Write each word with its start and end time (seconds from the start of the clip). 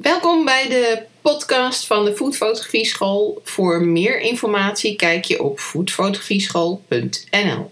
Welkom 0.00 0.44
bij 0.44 0.68
de 0.68 1.02
podcast 1.20 1.86
van 1.86 2.04
de 2.04 2.12
Foodfotografie 2.12 2.84
School. 2.84 3.40
Voor 3.44 3.82
meer 3.82 4.20
informatie 4.20 4.96
kijk 4.96 5.24
je 5.24 5.42
op 5.42 5.58
foodfotografieschool.nl. 5.58 7.70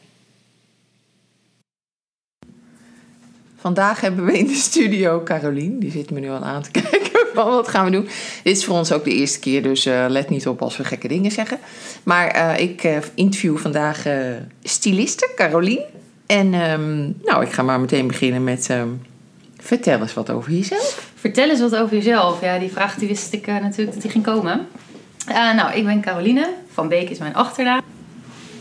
Vandaag 3.56 4.00
hebben 4.00 4.24
we 4.24 4.38
in 4.38 4.46
de 4.46 4.54
studio 4.54 5.22
Carolien. 5.22 5.78
Die 5.78 5.90
zit 5.90 6.10
me 6.10 6.20
nu 6.20 6.30
al 6.30 6.44
aan 6.44 6.62
te 6.62 6.70
kijken 6.80 7.26
van 7.34 7.50
wat 7.50 7.68
gaan 7.68 7.84
we 7.84 7.90
doen. 7.90 8.08
Dit 8.42 8.56
is 8.56 8.64
voor 8.64 8.76
ons 8.76 8.92
ook 8.92 9.04
de 9.04 9.14
eerste 9.14 9.38
keer, 9.38 9.62
dus 9.62 9.86
uh, 9.86 10.06
let 10.08 10.28
niet 10.28 10.48
op 10.48 10.62
als 10.62 10.76
we 10.76 10.84
gekke 10.84 11.08
dingen 11.08 11.30
zeggen. 11.30 11.58
Maar 12.02 12.36
uh, 12.36 12.58
ik 12.58 12.84
uh, 12.84 12.98
interview 13.14 13.58
vandaag 13.58 14.04
styliste 14.62 15.32
Carolien. 15.34 15.84
En 16.26 16.54
um, 16.54 17.16
nou, 17.24 17.44
ik 17.44 17.52
ga 17.52 17.62
maar 17.62 17.80
meteen 17.80 18.06
beginnen 18.06 18.44
met... 18.44 18.68
Um, 18.70 19.02
vertel 19.60 20.00
eens 20.00 20.14
wat 20.14 20.30
over 20.30 20.52
jezelf. 20.52 21.07
Vertel 21.20 21.50
eens 21.50 21.60
wat 21.60 21.76
over 21.76 21.96
jezelf. 21.96 22.40
Ja, 22.40 22.58
die 22.58 22.70
vraag 22.72 22.94
die 22.94 23.08
wist 23.08 23.32
ik 23.32 23.46
natuurlijk 23.46 23.92
dat 23.92 24.02
die 24.02 24.10
ging 24.10 24.24
komen. 24.24 24.66
nou, 25.26 25.76
ik 25.76 25.84
ben 25.84 26.00
Caroline. 26.00 26.48
Van 26.72 26.88
Beek 26.88 27.10
is 27.10 27.18
mijn 27.18 27.34
achternaam. 27.34 27.80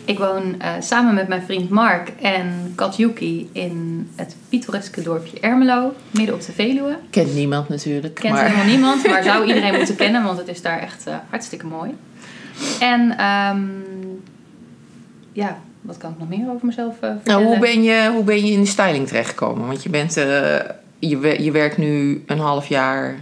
Ik 0.06 0.18
woon 0.18 0.56
uh, 0.62 0.72
samen 0.80 1.14
met 1.14 1.28
mijn 1.28 1.42
vriend 1.42 1.70
Mark 1.70 2.10
en 2.22 2.74
kat 2.76 2.98
Yuki 2.98 3.50
in 3.52 4.10
het 4.16 4.36
pittoreske 4.50 5.02
dorpje 5.02 5.40
Ermelo, 5.40 5.94
midden 6.12 6.36
op 6.36 6.46
de 6.46 6.52
Veluwe. 6.52 6.98
Kent 7.10 7.34
niemand 7.34 7.70
natuurlijk. 7.70 8.16
Kent 8.16 8.34
maar... 8.34 8.44
helemaal 8.44 8.66
niemand, 8.66 9.08
maar 9.08 9.24
zou 9.24 9.46
iedereen 9.48 9.76
moeten 9.76 9.96
kennen, 9.96 10.24
want 10.24 10.38
het 10.38 10.48
is 10.48 10.62
daar 10.62 10.80
echt 10.80 11.08
uh, 11.08 11.16
hartstikke 11.30 11.66
mooi. 11.66 11.96
En 12.80 13.26
um, 13.26 13.84
ja, 15.32 15.60
wat 15.82 15.98
kan 15.98 16.12
ik 16.12 16.20
nog 16.20 16.30
meer 16.30 16.50
over 16.50 16.66
mezelf 16.66 16.94
uh, 16.94 17.00
vertellen? 17.00 17.42
Nou, 17.42 17.44
hoe 17.44 17.60
ben, 17.60 17.84
je, 17.84 18.10
hoe 18.14 18.24
ben 18.24 18.46
je 18.46 18.52
in 18.52 18.62
de 18.62 18.68
styling 18.68 19.08
terechtgekomen? 19.08 19.68
Want 19.68 19.84
je, 19.84 19.90
bent, 19.90 20.18
je, 21.00 21.44
je 21.44 21.52
werkt 21.52 21.78
nu 21.78 22.24
een 22.26 22.40
half 22.40 22.68
jaar 22.68 23.16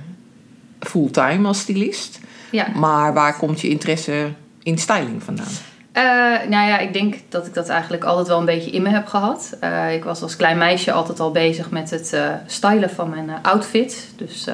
fulltime 0.80 1.48
als 1.48 1.60
stylist. 1.60 2.20
Ja. 2.52 2.68
Maar 2.76 3.14
waar 3.14 3.38
komt 3.38 3.62
je 3.62 3.70
interesse 3.70 4.32
in 4.64 4.78
styling 4.78 5.24
vandaan? 5.24 5.52
Uh, 5.94 6.04
nou 6.50 6.68
ja, 6.68 6.78
ik 6.78 6.94
denk 6.94 7.16
dat 7.30 7.48
ik 7.48 7.54
dat 7.54 7.70
eigenlijk 7.70 8.04
altijd 8.04 8.28
wel 8.28 8.40
een 8.40 8.46
beetje 8.46 8.72
in 8.72 8.82
me 8.82 8.90
heb 8.90 9.08
gehad. 9.08 9.58
Uh, 9.64 9.94
ik 9.94 10.04
was 10.04 10.22
als 10.22 10.36
klein 10.36 10.58
meisje 10.58 10.92
altijd 10.92 11.20
al 11.20 11.32
bezig 11.32 11.70
met 11.72 11.90
het 11.90 12.12
uh, 12.14 12.30
stylen 12.46 12.90
van 12.90 13.10
mijn 13.10 13.30
outfit. 13.42 14.08
Dus 14.16 14.48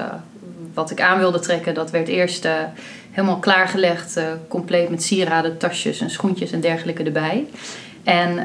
wat 0.73 0.92
ik 0.92 1.02
aan 1.02 1.17
wilde 1.17 1.39
trekken, 1.39 1.73
dat 1.73 1.92
werd 1.92 2.08
eerst 2.08 2.47
helemaal 3.11 3.39
klaargelegd. 3.39 4.19
compleet 4.47 4.89
met 4.89 5.03
sieraden, 5.03 5.58
tasjes 5.58 6.02
en 6.02 6.09
schoentjes 6.09 6.52
en 6.52 6.59
dergelijke 6.59 7.03
erbij. 7.03 7.47
En 8.03 8.39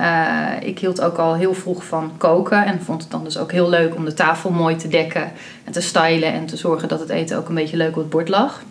ik 0.63 0.79
hield 0.79 1.01
ook 1.01 1.17
al 1.17 1.35
heel 1.35 1.55
vroeg 1.55 1.85
van 1.85 2.13
koken. 2.17 2.65
En 2.65 2.83
vond 2.83 3.03
het 3.03 3.11
dan 3.11 3.25
dus 3.25 3.39
ook 3.39 3.53
heel 3.53 3.69
leuk 3.69 3.95
om 3.95 4.05
de 4.05 4.15
tafel 4.15 4.51
mooi 4.51 4.77
te 4.77 4.89
dekken. 4.89 5.33
En 5.65 5.73
te 5.73 5.81
stylen 5.81 6.33
en 6.33 6.47
te 6.47 6.57
zorgen 6.57 6.89
dat 6.89 7.01
het 7.01 7.09
eten 7.09 7.39
ook 7.39 7.49
een 7.49 7.55
beetje 7.55 7.77
leuk 7.77 7.97
op 7.97 8.03
het 8.03 8.11
bord 8.11 8.29
lag. 8.29 8.63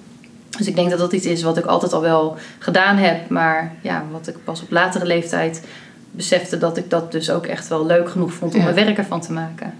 Dus 0.57 0.67
ik 0.67 0.75
denk 0.75 0.89
dat 0.89 0.99
dat 0.99 1.13
iets 1.13 1.25
is 1.25 1.43
wat 1.43 1.57
ik 1.57 1.65
altijd 1.65 1.93
al 1.93 2.01
wel 2.01 2.37
gedaan 2.59 2.97
heb. 2.97 3.29
Maar 3.29 3.75
ja, 3.81 4.03
wat 4.11 4.27
ik 4.27 4.43
pas 4.43 4.61
op 4.61 4.71
latere 4.71 5.05
leeftijd 5.05 5.67
besefte 6.11 6.57
dat 6.57 6.77
ik 6.77 6.89
dat 6.89 7.11
dus 7.11 7.29
ook 7.29 7.45
echt 7.45 7.67
wel 7.67 7.85
leuk 7.85 8.09
genoeg 8.09 8.33
vond 8.33 8.55
om 8.55 8.61
ja. 8.61 8.67
er 8.67 8.73
werk 8.73 8.97
ervan 8.97 9.21
te 9.21 9.31
maken. 9.31 9.73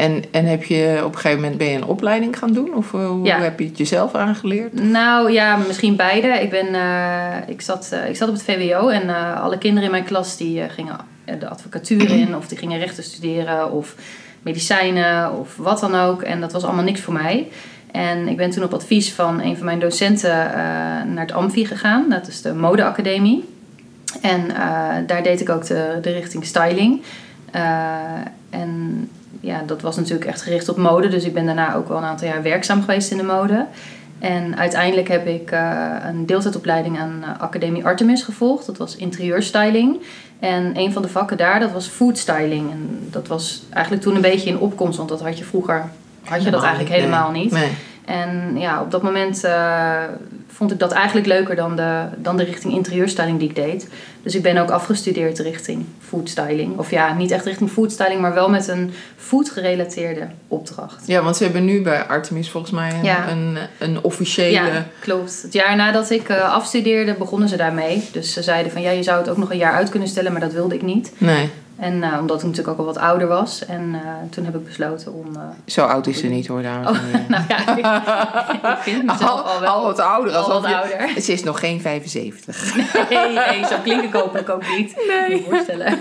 En, 0.00 0.24
en 0.30 0.44
heb 0.44 0.64
je 0.64 1.00
op 1.04 1.12
een 1.12 1.18
gegeven 1.18 1.40
moment 1.40 1.58
ben 1.58 1.68
je 1.68 1.76
een 1.76 1.84
opleiding 1.84 2.38
gaan 2.38 2.52
doen? 2.52 2.74
Of 2.74 2.90
hoe 2.90 3.24
ja. 3.24 3.40
heb 3.40 3.58
je 3.58 3.64
het 3.64 3.78
jezelf 3.78 4.14
aangeleerd? 4.14 4.72
Nou 4.72 5.32
ja, 5.32 5.56
misschien 5.56 5.96
beide. 5.96 6.28
Ik, 6.28 6.50
ben, 6.50 6.66
uh, 6.74 7.36
ik, 7.46 7.60
zat, 7.60 7.90
uh, 7.92 8.08
ik 8.08 8.16
zat 8.16 8.28
op 8.28 8.34
het 8.34 8.42
VWO 8.42 8.88
en 8.88 9.34
alle 9.36 9.58
kinderen 9.58 9.84
in 9.84 9.90
mijn 9.90 10.04
klas 10.04 10.36
die 10.36 10.68
gingen 10.68 10.96
de 11.38 11.48
advocatuur 11.48 12.10
in 12.10 12.36
of 12.36 12.48
die 12.48 12.58
gingen 12.58 12.78
rechten 12.78 13.04
studeren 13.04 13.72
of 13.72 13.94
medicijnen 14.42 15.38
of 15.38 15.56
wat 15.56 15.80
dan 15.80 15.94
ook. 15.94 16.22
En 16.22 16.40
dat 16.40 16.52
was 16.52 16.64
allemaal 16.64 16.84
niks 16.84 17.00
voor 17.00 17.14
mij. 17.14 17.48
En 17.92 18.28
ik 18.28 18.36
ben 18.36 18.50
toen 18.50 18.64
op 18.64 18.74
advies 18.74 19.12
van 19.12 19.40
een 19.40 19.56
van 19.56 19.64
mijn 19.64 19.80
docenten 19.80 20.36
naar 21.12 21.24
het 21.26 21.32
Amfi 21.32 21.66
gegaan. 21.66 22.08
Dat 22.08 22.26
is 22.26 22.42
de 22.42 22.54
modeacademie. 22.54 23.48
En 24.20 24.48
daar 25.06 25.22
deed 25.22 25.40
ik 25.40 25.48
ook 25.48 25.66
de, 25.66 25.98
de 26.02 26.12
richting 26.12 26.44
styling. 26.44 27.02
En 28.50 29.08
ja, 29.40 29.62
dat 29.66 29.80
was 29.80 29.96
natuurlijk 29.96 30.30
echt 30.30 30.42
gericht 30.42 30.68
op 30.68 30.76
mode. 30.76 31.08
Dus 31.08 31.24
ik 31.24 31.34
ben 31.34 31.46
daarna 31.46 31.74
ook 31.74 31.88
wel 31.88 31.96
een 31.96 32.04
aantal 32.04 32.28
jaar 32.28 32.42
werkzaam 32.42 32.80
geweest 32.80 33.10
in 33.10 33.16
de 33.16 33.22
mode. 33.22 33.66
En 34.18 34.56
uiteindelijk 34.56 35.08
heb 35.08 35.26
ik 35.26 35.50
een 36.02 36.26
deeltijdopleiding 36.26 36.98
aan 36.98 37.24
Academie 37.38 37.84
Artemis 37.84 38.22
gevolgd. 38.22 38.66
Dat 38.66 38.76
was 38.76 38.96
interieurstyling. 38.96 40.00
En 40.38 40.78
een 40.78 40.92
van 40.92 41.02
de 41.02 41.08
vakken 41.08 41.36
daar, 41.36 41.60
dat 41.60 41.72
was 41.72 41.86
foodstyling. 41.86 42.70
En 42.70 43.08
dat 43.10 43.28
was 43.28 43.62
eigenlijk 43.70 44.02
toen 44.02 44.14
een 44.14 44.20
beetje 44.20 44.50
in 44.50 44.58
opkomst. 44.58 44.96
Want 44.96 45.08
dat 45.08 45.22
had 45.22 45.38
je 45.38 45.44
vroeger 45.44 45.90
had 46.24 46.42
je 46.42 46.50
dat 46.50 46.62
eigenlijk 46.62 46.94
helemaal 46.94 47.30
niet. 47.30 47.52
Nee. 47.52 47.70
En 48.04 48.58
ja, 48.58 48.82
op 48.82 48.90
dat 48.90 49.02
moment 49.02 49.44
uh, 49.44 50.02
vond 50.52 50.72
ik 50.72 50.78
dat 50.78 50.92
eigenlijk 50.92 51.26
leuker 51.26 51.56
dan 51.56 51.76
de, 51.76 52.02
dan 52.16 52.36
de 52.36 52.44
richting 52.44 52.72
interieurstyling 52.72 53.38
die 53.38 53.48
ik 53.48 53.54
deed. 53.54 53.88
Dus 54.22 54.34
ik 54.34 54.42
ben 54.42 54.56
ook 54.56 54.70
afgestudeerd 54.70 55.38
richting 55.38 55.84
foodstyling. 56.08 56.78
Of 56.78 56.90
ja, 56.90 57.14
niet 57.14 57.30
echt 57.30 57.44
richting 57.44 57.70
foodstyling, 57.70 58.20
maar 58.20 58.34
wel 58.34 58.50
met 58.50 58.68
een 58.68 58.92
food-gerelateerde 59.16 60.28
opdracht. 60.48 61.06
Ja, 61.06 61.22
want 61.22 61.36
ze 61.36 61.42
hebben 61.42 61.64
nu 61.64 61.82
bij 61.82 62.04
Artemis 62.06 62.50
volgens 62.50 62.72
mij 62.72 62.90
een, 62.94 63.04
Ja. 63.04 63.28
een, 63.30 63.58
een 63.78 64.02
officiële... 64.02 64.50
Ja, 64.50 64.86
klopt. 65.00 65.42
Het 65.42 65.52
jaar 65.52 65.76
nadat 65.76 66.10
ik 66.10 66.28
uh, 66.28 66.54
afstudeerde, 66.54 67.14
begonnen 67.14 67.48
ze 67.48 67.56
daarmee. 67.56 68.08
Dus 68.12 68.32
ze 68.32 68.42
zeiden 68.42 68.72
van 68.72 68.82
ja, 68.82 68.90
je 68.90 69.02
zou 69.02 69.18
het 69.18 69.28
ook 69.28 69.36
nog 69.36 69.50
een 69.50 69.56
jaar 69.58 69.72
uit 69.74 69.88
kunnen 69.88 70.08
stellen, 70.08 70.32
maar 70.32 70.40
dat 70.40 70.52
wilde 70.52 70.74
ik 70.74 70.82
niet. 70.82 71.12
Nee, 71.18 71.50
En 71.80 71.94
uh, 71.96 72.16
omdat 72.20 72.38
ik 72.40 72.46
natuurlijk 72.46 72.68
ook 72.68 72.78
al 72.78 72.84
wat 72.84 73.02
ouder 73.02 73.28
was. 73.28 73.64
En 73.66 73.88
uh, 73.94 74.00
toen 74.30 74.44
heb 74.44 74.54
ik 74.54 74.64
besloten 74.64 75.12
om. 75.14 75.26
uh, 75.36 75.40
zo 75.66 75.84
oud 75.84 76.06
is 76.06 76.18
ze 76.18 76.26
niet 76.26 76.46
hoor, 76.46 76.62
dames 76.62 76.88
Oh, 76.88 76.96
en 76.96 77.04
heren. 77.04 77.24
nou 77.28 77.44
ja, 77.48 77.76
ik, 77.76 78.72
ik 78.76 78.78
vind 78.82 79.04
mezelf 79.12 79.30
al, 79.30 79.42
al 79.42 79.60
wel. 79.60 79.70
al 79.70 79.82
wat 79.84 79.98
ouder. 79.98 80.34
al 80.34 80.60
wat 80.60 80.70
je, 80.70 80.76
ouder. 80.76 81.10
Ze 81.22 81.32
is 81.32 81.42
nog 81.42 81.60
geen 81.60 81.80
75. 81.80 82.74
Nee, 83.10 83.28
nee, 83.32 83.64
zo 83.66 83.76
klink 83.82 84.02
ik 84.02 84.12
hopelijk 84.12 84.48
ook 84.48 84.68
niet. 84.76 84.94
Nee. 85.08 85.30
Je 85.36 85.44
voorstellen. 85.50 85.98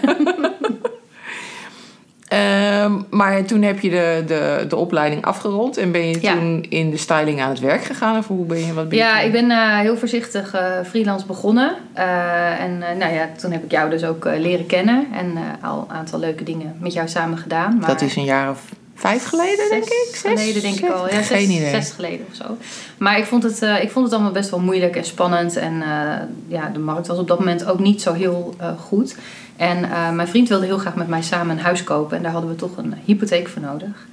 Ehm, 2.29 2.91
maar 3.09 3.45
toen 3.45 3.61
heb 3.61 3.79
je 3.79 3.89
de, 3.89 4.23
de, 4.27 4.65
de 4.69 4.75
opleiding 4.75 5.25
afgerond 5.25 5.77
en 5.77 5.91
ben 5.91 6.07
je 6.07 6.17
Ja. 6.21 6.33
toen 6.33 6.65
in 6.69 6.89
de 6.89 6.97
styling 6.97 7.41
aan 7.41 7.49
het 7.49 7.59
werk 7.59 7.83
gegaan? 7.83 8.17
Of 8.17 8.27
hoe 8.27 8.45
ben 8.45 8.65
je, 8.65 8.73
wat 8.73 8.89
ben 8.89 8.97
je 8.97 9.03
Ja, 9.03 9.15
toen- 9.17 9.25
ik 9.25 9.31
ben 9.31 9.51
eh, 9.51 9.77
heel 9.79 9.97
voorzichtig 9.97 10.53
eh, 10.53 10.61
freelance 10.85 11.25
begonnen. 11.25 11.71
Eh, 11.93 12.61
en 12.61 12.77
nou 12.77 13.13
ja, 13.13 13.29
toen 13.37 13.51
heb 13.51 13.63
ik 13.63 13.71
jou 13.71 13.89
dus 13.89 14.03
ook 14.05 14.25
leren 14.37 14.65
kennen. 14.65 15.07
En 15.13 15.33
al 15.61 15.85
een 15.89 15.95
aantal 15.95 16.19
leuke 16.19 16.43
dingen 16.43 16.75
met 16.79 16.93
jou 16.93 17.07
samen 17.07 17.37
gedaan. 17.37 17.77
Maar 17.77 17.87
Dat 17.89 18.01
is 18.01 18.15
een 18.15 18.23
jaar 18.23 18.49
of 18.49 18.61
vijf 18.99 19.25
geleden, 19.25 19.69
denk 19.69 19.83
ik? 19.83 20.09
Zes 20.11 20.21
geleden 20.21 20.61
denk 20.61 20.79
ik 20.79 20.89
al. 20.89 21.07
Ja, 21.09 21.15
zes, 21.15 21.27
Geen 21.27 21.49
idee. 21.49 21.69
zes 21.69 21.91
geleden 21.91 22.25
of 22.29 22.35
zo. 22.35 22.57
Maar 22.97 23.17
ik 23.17 23.25
vond, 23.25 23.43
het, 23.43 23.61
eh, 23.61 23.83
ik 23.83 23.91
vond 23.91 24.05
het 24.05 24.13
allemaal 24.13 24.31
best 24.31 24.49
wel 24.49 24.59
moeilijk 24.59 24.95
en 24.95 25.05
spannend. 25.05 25.55
En 25.55 25.81
eh, 25.81 26.21
ja, 26.47 26.69
de 26.73 26.79
markt 26.79 27.07
was 27.07 27.17
op 27.17 27.27
dat 27.27 27.39
moment 27.39 27.65
ook 27.65 27.79
niet 27.79 28.01
zo 28.01 28.13
heel 28.13 28.53
eh, 28.57 28.69
goed. 28.79 29.15
En 29.55 29.79
mijn 30.15 30.27
vriend 30.27 30.49
wilde 30.49 30.65
heel 30.65 30.77
graag 30.77 30.95
met 30.95 31.07
mij 31.07 31.21
samen 31.21 31.57
een 31.57 31.63
huis 31.63 31.83
kopen. 31.83 32.17
En 32.17 32.23
daar 32.23 32.31
hadden 32.31 32.49
we 32.49 32.55
toch 32.55 32.77
een 32.77 32.93
hypotheek 33.05 33.47
voor 33.47 33.61
nodig. 33.61 34.07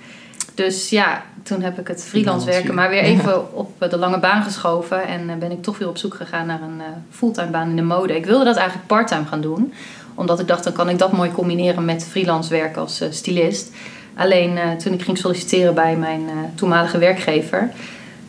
Dus 0.54 0.90
ja, 0.90 1.22
toen 1.42 1.62
heb 1.62 1.78
ik 1.78 1.88
het 1.88 2.04
freelance 2.04 2.46
werken 2.46 2.74
maar 2.74 2.88
weer 2.88 3.02
even 3.02 3.56
op 3.56 3.86
de 3.90 3.98
lange 3.98 4.18
baan 4.18 4.42
geschoven. 4.42 5.06
En 5.06 5.38
ben 5.38 5.50
ik 5.50 5.62
toch 5.62 5.78
weer 5.78 5.88
op 5.88 5.96
zoek 5.96 6.14
gegaan 6.14 6.46
naar 6.46 6.62
een 6.62 6.82
fulltime 7.10 7.50
baan 7.50 7.70
in 7.70 7.76
de 7.76 7.82
mode. 7.82 8.16
Ik 8.16 8.26
wilde 8.26 8.44
dat 8.44 8.56
eigenlijk 8.56 8.86
parttime 8.86 9.24
gaan 9.24 9.40
doen. 9.40 9.72
Omdat 10.14 10.40
ik 10.40 10.48
dacht, 10.48 10.64
dan 10.64 10.72
kan 10.72 10.88
ik 10.88 10.98
dat 10.98 11.12
mooi 11.12 11.32
combineren 11.32 11.84
met 11.84 12.06
freelance 12.10 12.50
werk 12.50 12.76
als 12.76 13.02
stylist. 13.10 13.70
Alleen 14.16 14.58
eh, 14.58 14.70
toen 14.72 14.92
ik 14.92 15.02
ging 15.02 15.18
solliciteren 15.18 15.74
bij 15.74 15.96
mijn 15.96 16.28
eh, 16.28 16.34
toenmalige 16.54 16.98
werkgever... 16.98 17.70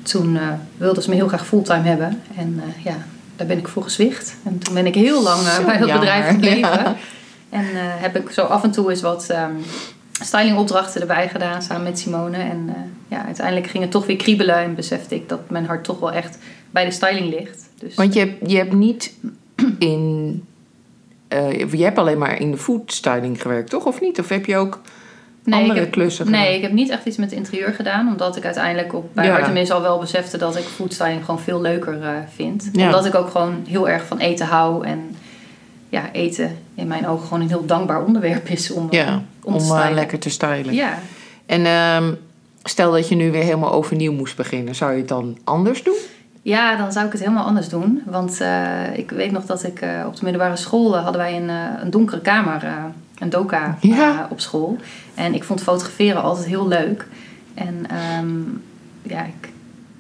toen 0.02 0.38
eh, 0.38 0.48
wilden 0.78 1.04
ze 1.04 1.10
me 1.10 1.16
heel 1.16 1.28
graag 1.28 1.48
fulltime 1.48 1.88
hebben. 1.88 2.22
En 2.38 2.62
ja, 2.84 2.98
daar 3.36 3.48
ben 3.48 3.58
ik 3.58 3.68
voor 3.68 3.84
gezwicht. 3.84 4.36
En 4.44 4.58
toen 4.60 4.74
ben 4.74 4.86
ik 4.86 4.96
heel 4.96 5.24
lang 5.24 5.44
bij 5.44 5.78
dat 5.78 5.88
jammer, 5.88 6.00
bedrijf 6.00 6.28
gebleven. 6.28 6.60
ja. 6.60 6.96
En 7.50 7.66
heb 7.74 8.16
ik 8.16 8.30
zo 8.30 8.42
af 8.42 8.64
en 8.64 8.72
toe 8.72 8.90
eens 8.90 9.02
wat 9.02 9.30
ehm, 9.30 9.52
stylingopdrachten 10.12 11.02
erbij 11.02 11.30
gedaan 11.30 11.62
samen 11.62 11.84
met 11.84 12.00
Simone. 12.00 12.38
En 12.38 12.74
ja, 13.08 13.26
uiteindelijk 13.26 13.68
ging 13.68 13.84
het 13.84 13.92
toch 13.92 14.06
weer 14.06 14.16
kriebelen 14.16 14.56
en 14.56 14.76
besefte 14.76 15.16
ik 15.16 15.30
dat 15.30 15.50
mijn 15.50 15.66
hart 15.66 15.84
toch 15.84 16.00
wel 16.00 16.12
echt 16.12 16.38
bij 16.72 16.86
de 16.86 16.92
styling 16.92 17.30
ligt. 17.30 17.70
Dus, 17.80 17.96
Want 17.96 18.14
je 18.14 18.20
hebt, 18.20 18.52
je 18.52 18.58
hebt 18.58 18.74
niet 18.74 19.14
in... 19.80 20.46
je 21.70 21.84
hebt 21.84 21.98
alleen 21.98 22.18
maar 22.18 22.40
in 22.40 22.52
de 22.52 22.58
foodstyling 22.58 23.42
gewerkt, 23.42 23.70
toch? 23.70 23.86
Of 23.86 24.02
niet? 24.02 24.20
Of 24.20 24.30
heb 24.30 24.46
je 24.46 24.58
ook 24.58 24.82
nee, 25.48 25.62
andere 25.62 25.80
heb, 25.80 25.92
klussen 25.92 26.26
gedaan? 26.26 26.42
nee, 26.42 26.56
ik 26.56 26.62
heb 26.62 26.72
niet 26.72 26.90
echt 26.90 27.06
iets 27.06 27.18
met 27.18 27.32
interieur 27.32 27.74
gedaan. 27.74 28.08
Omdat 28.08 28.36
ik 28.36 28.46
uiteindelijk 28.46 28.94
op, 28.94 29.10
bij 29.14 29.26
Ja. 29.26 29.38
Artemis 29.38 29.72
al 29.72 29.82
wel 29.82 30.00
besefte 30.00 30.38
dat 30.38 30.56
ik 30.56 30.64
foodstyling 30.64 31.26
gewoon 31.26 31.40
veel 31.40 31.62
leuker 31.62 32.02
eh, 32.02 32.10
vind. 32.36 32.70
Ja. 32.74 32.86
Omdat 32.86 33.06
ik 33.06 33.16
ook 33.16 33.30
gewoon 33.30 33.64
heel 33.68 33.90
erg 33.90 34.06
van 34.06 34.20
eten 34.20 34.46
hou. 34.46 34.86
En 34.86 35.16
ja, 35.90 36.12
eten 36.12 36.58
in 36.76 36.88
mijn 36.88 37.08
ogen 37.08 37.28
gewoon 37.28 37.42
een 37.42 37.50
heel 37.50 37.66
dankbaar 37.66 38.04
onderwerp 38.04 38.48
is 38.48 38.72
om, 38.72 38.90
eh, 38.90 39.00
Ja, 39.00 39.22
om, 39.44 39.54
om 39.54 39.60
te 39.60 39.74
eh, 39.74 39.94
lekker 39.94 40.20
te 40.20 40.30
stylen. 40.30 40.74
Ja, 40.74 41.00
En 41.46 41.66
ehm, 41.66 42.14
stel 42.64 42.92
dat 42.92 43.10
je 43.10 43.16
nu 43.16 43.32
weer 43.32 43.44
helemaal 43.44 43.72
overnieuw 43.72 44.14
moest 44.14 44.36
beginnen. 44.36 44.76
Zou 44.76 44.92
je 44.92 44.98
het 44.98 45.08
dan 45.08 45.38
anders 45.44 45.84
doen? 45.84 45.98
Ja, 46.42 46.76
dan 46.76 46.92
zou 46.92 47.06
ik 47.06 47.12
het 47.12 47.22
helemaal 47.22 47.46
anders 47.46 47.70
doen. 47.70 48.02
Want 48.06 48.42
ik 48.94 49.12
weet 49.12 49.32
nog 49.32 49.46
dat 49.46 49.64
ik 49.64 49.86
op 50.06 50.16
de 50.16 50.24
middelbare 50.24 50.56
school 50.56 50.98
hadden 50.98 51.22
wij 51.22 51.36
een, 51.36 51.50
een 51.82 51.90
donkere 51.90 52.22
kamer, 52.22 52.64
een 53.20 53.30
doka 53.30 53.78
Ja. 53.82 54.12
eh, 54.20 54.20
op 54.32 54.40
school. 54.40 54.78
En 55.16 55.34
ik 55.34 55.44
vond 55.44 55.62
fotograferen 55.64 56.22
altijd 56.22 56.48
heel 56.48 56.68
leuk. 56.68 57.08
En 57.54 57.86
ehm, 57.90 58.30
ja, 59.02 59.24
ik, 59.24 59.50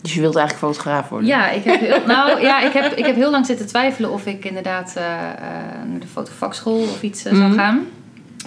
Dus 0.01 0.13
je 0.13 0.21
wilt 0.21 0.35
eigenlijk 0.35 0.65
fotograaf 0.73 1.09
worden? 1.09 1.27
Ja, 1.27 1.49
ik 1.49 1.63
heb 1.63 1.79
heel, 1.79 1.99
nou, 2.07 2.41
ja, 2.41 2.61
ik 2.61 2.73
heb, 2.73 2.93
ik 2.93 3.05
heb 3.05 3.15
heel 3.15 3.31
lang 3.31 3.45
zitten 3.45 3.67
twijfelen 3.67 4.11
of 4.11 4.25
ik 4.25 4.45
inderdaad 4.45 4.93
eh, 4.95 5.03
eh, 5.05 5.11
naar 5.89 5.99
de 5.99 6.07
fotovakschool 6.07 6.81
of 6.81 7.01
iets 7.01 7.21
zou 7.21 7.35
Mhm. 7.35 7.53
gaan. 7.53 7.85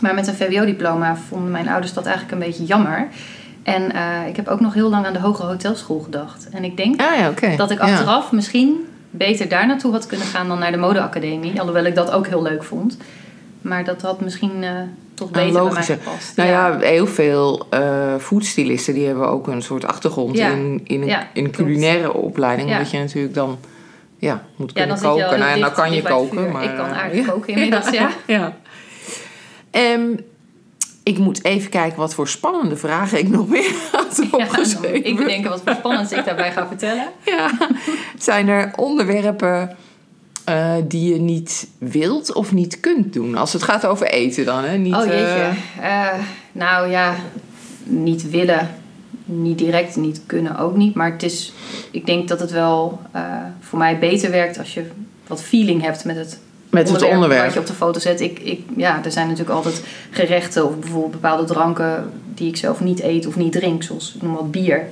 Maar 0.01 0.15
met 0.15 0.27
een 0.27 0.35
VWO-diploma 0.35 1.17
vonden 1.29 1.51
mijn 1.51 1.69
ouders 1.69 1.93
dat 1.93 2.05
eigenlijk 2.07 2.35
een 2.35 2.47
beetje 2.49 2.65
jammer. 2.65 3.09
En 3.63 3.93
eh, 3.93 4.27
ik 4.29 4.37
heb 4.37 4.49
ook 4.49 4.61
nog 4.61 4.75
heel 4.75 4.91
lang 4.91 5.07
aan 5.07 5.13
de 5.13 5.19
Hogere 5.19 5.49
Hotelschool 5.49 5.99
gedacht. 6.01 6.49
En 6.53 6.65
ik 6.65 6.77
denk 6.77 7.01
Ah 7.01 7.17
ja, 7.19 7.57
dat 7.57 7.71
ik 7.71 7.79
Ja. 7.79 7.85
achteraf 7.85 8.33
misschien 8.33 8.77
beter 9.11 9.49
daar 9.49 9.67
naartoe 9.67 9.93
had 9.93 10.07
kunnen 10.07 10.27
gaan 10.27 10.49
dan 10.49 10.59
naar 10.59 10.71
de 10.73 10.77
modeacademie. 10.79 11.59
Alhoewel 11.61 11.85
ik 11.85 11.95
dat 11.95 12.11
ook 12.11 12.27
heel 12.27 12.43
leuk 12.43 12.65
vond. 12.65 12.97
Maar 13.61 13.85
dat 13.85 14.03
had 14.03 14.21
misschien 14.21 14.65
eh, 14.65 14.71
toch 15.15 15.31
beter 15.31 15.63
bij 15.63 15.73
mij 15.73 15.83
gepast. 15.83 16.37
Nou 16.37 16.49
ja, 16.49 16.79
heel 16.79 17.07
veel 17.07 17.67
eh 17.71 18.15
foodstylisten 18.19 18.95
die 18.95 19.07
hebben 19.07 19.29
ook 19.29 19.47
een 19.47 19.63
soort 19.63 19.85
achtergrond 19.85 20.37
Ja. 20.37 20.51
in, 20.51 20.81
in, 20.85 21.03
een, 21.03 21.09
Ja, 21.09 21.29
in 21.33 21.51
culinaire 21.51 22.13
opleiding. 22.13 22.71
Omdat 22.71 22.91
je 22.91 22.99
natuurlijk 22.99 23.35
dan 23.35 23.59
ja, 24.19 24.45
moet 24.57 24.73
kunnen 24.73 25.01
dan 25.01 25.11
koken. 25.11 25.39
Nou, 25.39 25.51
ja, 25.51 25.57
nou 25.57 25.73
kan 25.73 25.93
je 25.93 26.03
koken. 26.03 26.51
Maar, 26.51 26.65
ik 26.65 26.77
kan 26.77 26.89
eh, 26.89 27.03
aardig 27.03 27.27
koken 27.27 27.53
inmiddels, 27.55 27.91
ja. 27.91 28.11
ja. 28.27 28.57
Ehm, 29.71 30.09
ik 31.03 31.19
moet 31.19 31.45
even 31.45 31.71
kijken 31.71 31.99
wat 31.99 32.15
voor 32.15 32.29
spannende 32.29 32.77
vragen 32.77 33.19
ik 33.19 33.29
nog 33.29 33.49
meer 33.49 33.75
had 33.93 34.17
dan 34.17 34.41
opgeschreven. 34.41 35.05
ik 35.05 35.17
bedenken 35.17 35.51
wat 35.51 35.63
voor 35.65 35.75
spannends 35.75 36.13
ik 36.13 36.25
daarbij 36.25 36.53
ga 36.53 36.67
vertellen. 36.67 37.09
Ja. 37.25 37.51
Zijn 38.19 38.49
er 38.49 38.73
onderwerpen 38.77 39.77
eh, 40.51 40.75
die 40.89 41.13
je 41.13 41.21
niet 41.21 41.69
wilt 41.79 42.35
of 42.35 42.53
niet 42.53 42.81
kunt 42.81 43.13
doen? 43.13 43.37
Als 43.37 43.53
het 43.53 43.63
gaat 43.63 43.87
over 43.87 44.07
eten 44.07 44.45
dan, 44.45 44.65
hè? 44.65 44.77
Niet, 44.77 44.95
oh 44.95 45.05
jeetje. 45.05 45.51
eh, 45.81 46.07
Eh, 46.07 46.15
nou 46.53 46.91
ja, 46.91 47.15
niet 47.85 48.31
willen, 48.31 48.69
niet 49.25 49.59
direct, 49.59 49.97
niet 49.97 50.21
kunnen 50.27 50.59
ook 50.59 50.77
niet. 50.77 50.95
Maar 50.95 51.13
het 51.13 51.23
is, 51.23 51.53
ik 51.91 52.07
denk 52.07 52.29
dat 52.29 52.41
het 52.41 52.51
wel 52.51 53.01
voor 53.61 53.79
mij 53.79 53.99
beter 53.99 54.31
werkt 54.31 54.59
als 54.59 54.75
je 54.75 54.85
wat 55.27 55.43
feeling 55.43 55.83
hebt 55.83 56.05
met 56.05 56.17
het 56.17 56.39
met 56.71 56.91
het 56.91 57.03
onderwerp. 57.03 57.45
wat 57.45 57.53
je 57.53 57.61
op 57.61 57.67
de 57.67 57.73
foto 57.73 58.01
zet. 58.01 58.21
Ik, 58.21 58.39
ik, 58.39 58.61
ja, 58.77 59.05
er 59.05 59.13
zijn 59.13 59.27
natuurlijk 59.29 59.57
altijd 59.57 59.83
gerechten 60.11 60.67
of 60.67 60.79
bijvoorbeeld 60.79 61.13
bepaalde 61.13 61.45
dranken 61.45 62.11
die 62.35 62.49
ik 62.49 62.57
zelf 62.57 62.81
niet 62.81 63.01
eet 63.03 63.27
of 63.27 63.37
niet 63.37 63.53
drink, 63.53 63.83
zoals 63.83 64.15
ik 64.15 64.23
noem 64.23 64.35
wat 64.35 64.51
bier. 64.51 64.85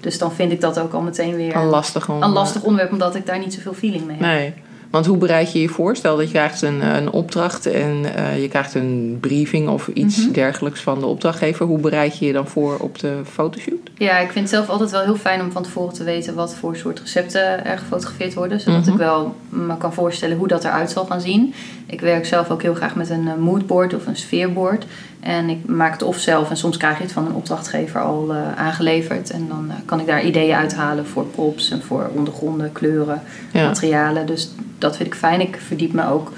Dus 0.00 0.18
dan 0.18 0.32
vind 0.32 0.52
ik 0.52 0.60
dat 0.60 0.78
ook 0.78 0.92
al 0.92 1.00
meteen 1.00 1.34
weer 1.36 1.56
Een 1.56 1.66
lastig 1.66 2.08
een 2.08 2.32
lastig 2.32 2.62
onderwerp, 2.62 2.92
omdat 2.92 3.14
ik 3.14 3.26
daar 3.26 3.38
niet 3.38 3.54
zoveel 3.54 3.74
feeling 3.74 4.06
mee 4.06 4.16
heb. 4.16 4.26
Nee. 4.26 4.54
Want 4.96 5.08
hoe 5.08 5.16
bereid 5.16 5.52
je 5.52 5.60
je 5.60 5.68
voor? 5.68 5.96
Stel 5.96 6.16
dat 6.16 6.24
je 6.26 6.30
krijgt 6.32 6.62
een, 6.62 6.80
eh, 6.82 6.94
een 6.96 7.10
opdracht 7.10 7.66
en 7.66 8.14
eh, 8.14 8.40
je 8.42 8.48
krijgt 8.48 8.74
een 8.74 9.18
briefing 9.20 9.68
of 9.68 9.88
iets 9.88 10.16
Mhm. 10.24 10.32
dergelijks 10.32 10.80
van 10.80 10.98
de 11.00 11.06
opdrachtgever. 11.06 11.66
Hoe 11.66 11.78
bereid 11.78 12.18
je 12.18 12.26
je 12.26 12.32
dan 12.32 12.46
voor 12.48 12.76
op 12.76 12.98
de 12.98 13.20
fotoshoot? 13.30 13.78
Ja, 13.94 14.18
ik 14.18 14.30
vind 14.30 14.44
het 14.50 14.54
zelf 14.54 14.68
altijd 14.68 14.90
wel 14.90 15.02
heel 15.02 15.16
fijn 15.16 15.40
om 15.40 15.52
van 15.52 15.62
tevoren 15.62 15.94
te 15.94 16.04
weten 16.04 16.34
wat 16.34 16.54
voor 16.54 16.76
soort 16.76 17.00
recepten 17.00 17.64
er 17.64 17.78
gefotografeerd 17.78 18.34
worden. 18.34 18.60
Zodat 18.60 18.80
Mhm. 18.80 18.90
ik 18.92 18.96
wel 18.98 19.34
me 19.48 19.76
kan 19.76 19.92
voorstellen 19.92 20.36
hoe 20.36 20.48
dat 20.48 20.64
eruit 20.64 20.90
zal 20.90 21.04
gaan 21.04 21.20
zien. 21.20 21.54
Ik 21.86 22.00
werk 22.00 22.26
zelf 22.26 22.50
ook 22.50 22.62
heel 22.62 22.74
graag 22.74 22.94
met 22.94 23.10
een 23.10 23.28
eh, 23.28 23.34
moodboard 23.34 23.94
of 23.94 24.06
een 24.06 24.16
sfeerboard. 24.16 24.86
En 25.26 25.48
ik 25.48 25.66
maak 25.66 25.92
het 25.92 26.02
of 26.02 26.18
zelf 26.18 26.50
en 26.50 26.56
soms 26.56 26.76
krijg 26.76 26.96
je 26.96 27.02
het 27.02 27.12
van 27.12 27.26
een 27.26 27.34
opdrachtgever 27.34 28.00
al 28.00 28.34
eh, 28.34 28.52
aangeleverd. 28.56 29.30
En 29.30 29.48
dan 29.48 29.70
eh, 29.70 29.76
kan 29.84 30.00
ik 30.00 30.06
daar 30.06 30.24
ideeën 30.24 30.56
uithalen 30.56 31.06
voor 31.06 31.24
props 31.26 31.70
en 31.70 31.82
voor 31.82 32.10
ondergronden, 32.14 32.72
kleuren, 32.72 33.22
Ja. 33.52 33.66
materialen. 33.66 34.26
Dus 34.26 34.50
dat 34.78 34.96
vind 34.96 35.08
ik 35.08 35.14
fijn. 35.14 35.40
Ik 35.40 35.58
verdiep 35.66 35.92
me 35.92 36.08
ook 36.08 36.32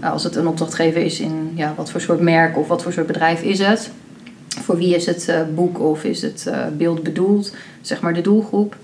eh, 0.00 0.12
als 0.12 0.24
het 0.24 0.36
een 0.36 0.46
opdrachtgever 0.46 1.00
is 1.02 1.20
in 1.20 1.52
ja, 1.54 1.72
wat 1.76 1.90
voor 1.90 2.00
soort 2.00 2.20
merk 2.20 2.58
of 2.58 2.68
wat 2.68 2.82
voor 2.82 2.92
soort 2.92 3.06
bedrijf 3.06 3.42
is 3.42 3.58
het. 3.58 3.90
Voor 4.62 4.76
wie 4.76 4.94
is 4.94 5.06
het 5.06 5.32
boek 5.54 5.80
of 5.80 6.04
is 6.04 6.22
het 6.22 6.50
beeld 6.76 7.02
bedoeld? 7.02 7.54
Zeg 7.80 8.00
maar 8.00 8.14
de 8.14 8.20
doelgroep. 8.20 8.76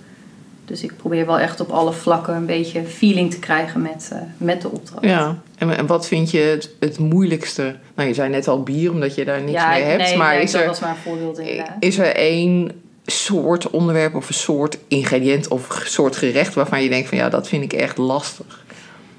Dus 0.64 0.82
ik 0.82 0.96
probeer 0.96 1.26
wel 1.26 1.38
echt 1.38 1.60
op 1.60 1.70
alle 1.70 1.92
vlakken 1.92 2.34
een 2.34 2.46
beetje 2.46 2.82
feeling 2.84 3.30
te 3.30 3.38
krijgen 3.38 3.82
met, 3.82 4.10
eh, 4.12 4.18
met 4.36 4.62
de 4.62 4.70
opdracht. 4.70 5.04
Ja. 5.04 5.38
En, 5.58 5.76
en 5.76 5.86
wat 5.86 6.06
vind 6.06 6.30
je 6.30 6.38
het, 6.38 6.70
het 6.80 6.98
moeilijkste? 6.98 7.76
Nou, 7.94 8.08
je 8.08 8.14
zei 8.14 8.28
net 8.30 8.48
al 8.48 8.62
bier, 8.62 8.90
omdat 8.90 9.14
je 9.14 9.24
daar 9.24 9.40
niks 9.40 9.52
Ja, 9.52 9.68
mee 9.70 9.82
hebt. 9.82 10.02
nee, 10.02 10.16
maar 10.16 10.34
nee, 10.34 10.42
is 10.42 10.52
dat 10.52 10.60
er, 10.60 10.66
was 10.66 10.80
maar 10.80 10.90
een 10.90 10.96
voorbeeld 10.96 11.38
inderdaad. 11.38 11.76
is 11.78 11.98
er 11.98 12.14
één 12.16 12.70
soort 13.06 13.70
onderwerp 13.70 14.14
of 14.14 14.28
een 14.28 14.34
soort 14.34 14.78
ingrediënt 14.88 15.48
of 15.48 15.82
soort 15.84 16.16
gerecht 16.16 16.54
waarvan 16.54 16.82
je 16.82 16.88
denkt 16.88 17.08
van 17.08 17.18
ja, 17.18 17.28
dat 17.28 17.48
vind 17.48 17.64
ik 17.64 17.72
echt 17.72 17.96
lastig? 17.98 18.63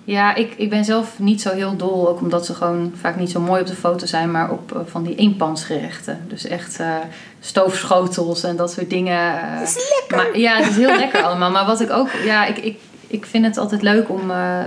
Ja, 0.06 0.36
ik, 0.36 0.54
ik 0.58 0.70
ben 0.70 0.86
zelf 0.86 1.20
niet 1.20 1.42
zo 1.42 1.52
heel 1.52 1.76
dol, 1.76 2.10
ook 2.10 2.22
omdat 2.22 2.46
ze 2.46 2.54
gewoon 2.54 2.92
vaak 2.96 3.16
niet 3.16 3.30
zo 3.32 3.40
mooi 3.40 3.62
op 3.62 3.68
de 3.68 3.76
foto 3.76 4.06
zijn, 4.06 4.32
maar 4.32 4.52
op 4.52 4.72
eh, 4.76 4.80
van 4.86 5.04
die 5.04 5.16
eenpansgerechten. 5.16 6.26
Dus 6.28 6.46
echt 6.46 6.80
eh, 6.80 6.96
stoofschotels 7.40 8.44
en 8.44 8.56
dat 8.56 8.72
soort 8.72 8.90
dingen. 8.90 9.42
eh. 9.42 9.60
Dat 9.60 9.68
is 9.68 9.94
lekker. 10.00 10.18
Maar, 10.18 10.40
ja, 10.40 10.56
het 10.58 10.70
is 10.70 10.76
heel 10.76 10.98
lekker 10.98 11.22
allemaal. 11.28 11.52
Maar 11.52 11.66
wat 11.66 11.82
ik 11.82 11.92
ook, 11.92 12.10
ja, 12.26 12.46
ik, 12.46 12.58
ik, 12.58 12.80
ik 13.08 13.26
vind 13.26 13.46
het 13.46 13.58
altijd 13.58 13.82
leuk 13.82 14.10
om 14.10 14.32
eh, 14.32 14.60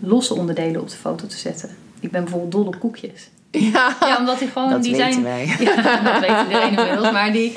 losse 0.00 0.34
onderdelen 0.34 0.80
op 0.80 0.88
de 0.90 0.96
foto 0.96 1.26
te 1.26 1.36
zetten. 1.38 1.68
Ik 2.00 2.10
ben 2.10 2.22
bijvoorbeeld 2.22 2.52
dol 2.52 2.66
op 2.66 2.78
koekjes. 2.78 3.28
Ja, 3.50 3.96
Ja, 4.00 4.16
omdat 4.18 4.38
die 4.38 4.48
gewoon, 4.48 4.70
dat 4.70 4.82
die 4.82 4.96
weten 4.96 5.12
zijn, 5.12 5.24
wij. 5.24 5.56
Ja, 5.58 6.00
dat 6.02 6.20
weet 6.20 6.46
iedereen 6.46 6.78
inmiddels. 6.78 7.10
Maar 7.12 7.32
die, 7.32 7.56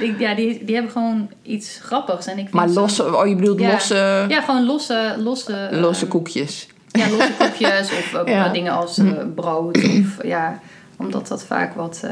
die, 0.00 0.14
ja, 0.18 0.34
die, 0.34 0.64
die 0.64 0.74
hebben 0.74 0.92
gewoon 0.92 1.30
iets 1.42 1.78
grappigs. 1.82 2.26
En 2.26 2.32
ik 2.32 2.38
vind 2.38 2.52
Maar 2.52 2.68
losse, 2.68 3.16
oh 3.16 3.26
je 3.26 3.34
bedoelt 3.34 3.60
Ja. 3.60 3.70
losse, 3.70 4.24
Ja, 4.28 4.40
gewoon 4.40 4.64
losse... 4.66 5.14
Losse, 5.18 5.52
eh, 5.70 5.78
losse 5.80 6.06
koekjes. 6.06 6.68
Ja, 6.88 7.08
losse 7.08 7.32
koekjes 7.38 7.90
of 7.90 8.14
ook 8.14 8.28
Ja. 8.34 8.42
wat 8.42 8.54
dingen 8.54 8.72
als 8.72 8.98
eh, 8.98 9.12
brood. 9.34 9.76
Of, 9.84 10.22
ja, 10.24 10.60
omdat 10.96 11.28
dat 11.28 11.44
vaak 11.44 11.74
wat, 11.74 12.00
eh, 12.04 12.10